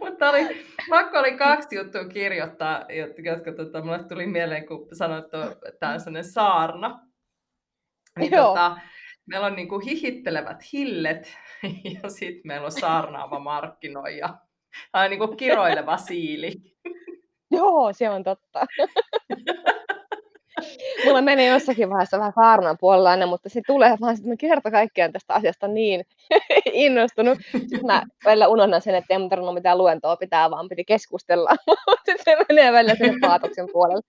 [0.00, 2.84] Mutta oli, pakko oli kaksi juttua kirjoittaa,
[3.24, 7.00] jotka tota, mulle tuli mieleen, kun sanoit, että tämä on sellainen saarna.
[8.18, 8.76] Niin, tota,
[9.26, 11.38] meillä on niin kuin hihittelevät hillet
[12.02, 14.38] ja sitten meillä on saarnaava markkinoija.
[14.92, 16.52] Tämä on niin kuin kiroileva siili.
[17.50, 18.66] Joo, se on totta.
[21.04, 24.70] Mulla meni jossakin vaiheessa vähän saarnan puolella aina, mutta se tulee vaan, että mä kerta
[24.70, 26.04] kaikkiaan tästä asiasta niin
[26.72, 27.38] innostunut.
[27.52, 31.50] Sitten mä välillä unohdan sen, että ei mun tarvinnut mitään luentoa pitää, vaan piti keskustella.
[32.06, 34.02] Sitten se menee välillä sinne paatoksen puolelle.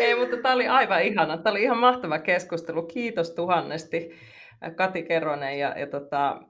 [0.00, 1.36] Ei, mutta tämä oli aivan ihana.
[1.36, 2.82] Tämä oli ihan mahtava keskustelu.
[2.82, 4.14] Kiitos tuhannesti
[4.76, 6.40] Kati Keronen ja, ja tota,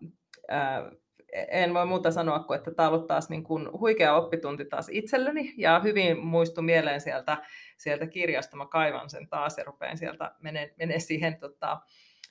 [0.49, 0.91] ää,
[1.35, 4.89] en voi muuta sanoa kuin, että tämä on ollut taas niin kuin huikea oppitunti taas
[4.89, 7.37] itselleni ja hyvin muistu mieleen sieltä,
[7.77, 8.57] sieltä kirjasta.
[8.57, 11.81] Mä kaivan sen taas ja rupean sieltä menee, menee siihen tota,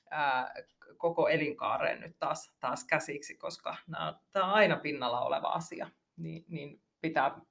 [0.09, 0.53] ää,
[0.97, 3.75] koko elinkaareen nyt taas, taas käsiksi, koska
[4.31, 7.41] tämä on aina pinnalla oleva asia, niin, niin pitää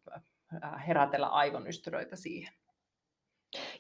[0.87, 2.55] herätellä aivonystyröitä siihen.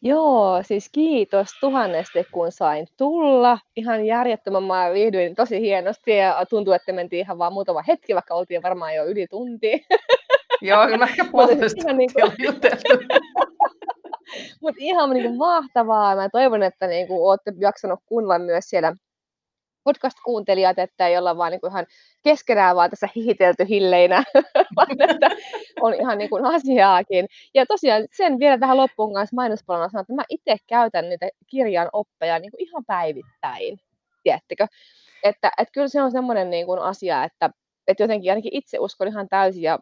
[0.02, 3.58] Joo, siis kiitos tuhannesti, kun sain tulla.
[3.76, 8.34] Ihan järjettömän mä viihdyin tosi hienosti ja tuntuu, että mentiin ihan vaan muutama hetki, vaikka
[8.34, 9.86] oltiin varmaan jo yli tunti.
[10.62, 12.32] Joo, kyllä ehkä puolitoista niin kuin...
[12.38, 13.04] juteltu.
[14.62, 16.16] Mutta ihan niin kuin mahtavaa.
[16.16, 18.96] Mä toivon, että niin kuin, olette jaksanut kuunnella myös siellä
[19.84, 21.86] podcast-kuuntelijat, että ei olla vaan niin kuin ihan
[22.22, 24.24] keskenään vaan tässä hihitelty hilleinä,
[24.76, 25.30] vaan että
[25.80, 27.26] on ihan niin kuin asiaakin.
[27.54, 31.88] Ja tosiaan sen vielä tähän loppuun kanssa mainospalana sanon, että mä itse käytän niitä kirjan
[31.92, 33.78] oppeja niin kuin ihan päivittäin,
[34.22, 34.66] tiedättekö?
[35.22, 37.50] Että, että kyllä se on semmoinen niin kuin asia, että,
[37.88, 39.78] että jotenkin ainakin itse uskon ihan täysin ja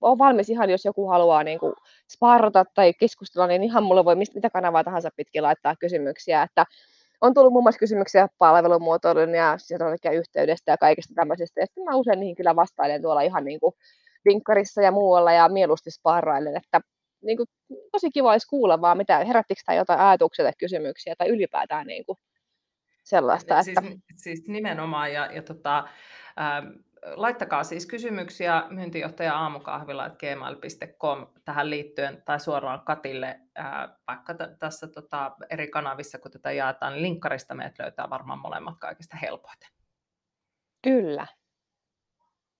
[0.00, 1.74] olen valmis ihan, jos joku haluaa niin kuin
[2.12, 6.66] sparrata tai keskustella, niin ihan mulle voi mistä, mitä kanavaa tahansa pitkin laittaa kysymyksiä, että
[7.22, 9.56] on tullut muun muassa kysymyksiä palvelumuotoilun ja
[10.12, 11.60] yhteydestä ja kaikesta tämmöisestä.
[11.60, 13.74] Ja sitten mä usein niihin kyllä vastailen tuolla ihan niin kuin
[14.24, 16.80] vinkkarissa ja muualla ja mieluusti sparrailen, että
[17.22, 17.46] niin kuin,
[17.92, 22.06] tosi kiva olisi kuulla vaan, mitä, herättikö tämä jotain ajatuksia tai kysymyksiä tai ylipäätään niin
[22.06, 22.18] kuin
[23.04, 23.62] sellaista.
[23.62, 23.90] Siis, että...
[24.16, 25.78] siis nimenomaan ja, ja tota,
[26.40, 26.66] ähm,
[27.04, 34.86] laittakaa siis kysymyksiä myyntijohtaja aamukahvilla gmail.com tähän liittyen tai suoraan Katille, ää, vaikka t- tässä
[34.88, 39.68] tota, eri kanavissa, kun tätä jaetaan, niin linkkarista meidät löytää varmaan molemmat kaikista helpoiten.
[40.82, 41.26] Kyllä.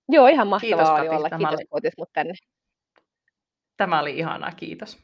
[0.09, 1.09] Joo, ihan mahtavaa kiitos, Kati.
[1.09, 1.29] olla.
[1.29, 1.89] Tämä kiitos, oli...
[1.97, 2.33] mut tänne.
[3.77, 5.03] Tämä oli ihanaa, kiitos.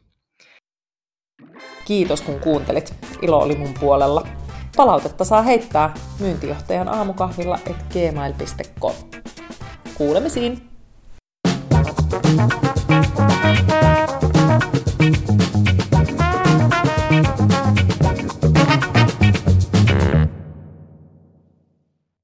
[1.86, 2.96] Kiitos kun kuuntelit.
[3.22, 4.28] Ilo oli mun puolella.
[4.76, 8.94] Palautetta saa heittää myyntijohtajan aamukahvilla at gmail.com.
[9.98, 10.70] Kuulemisiin!
[15.00, 15.49] thank you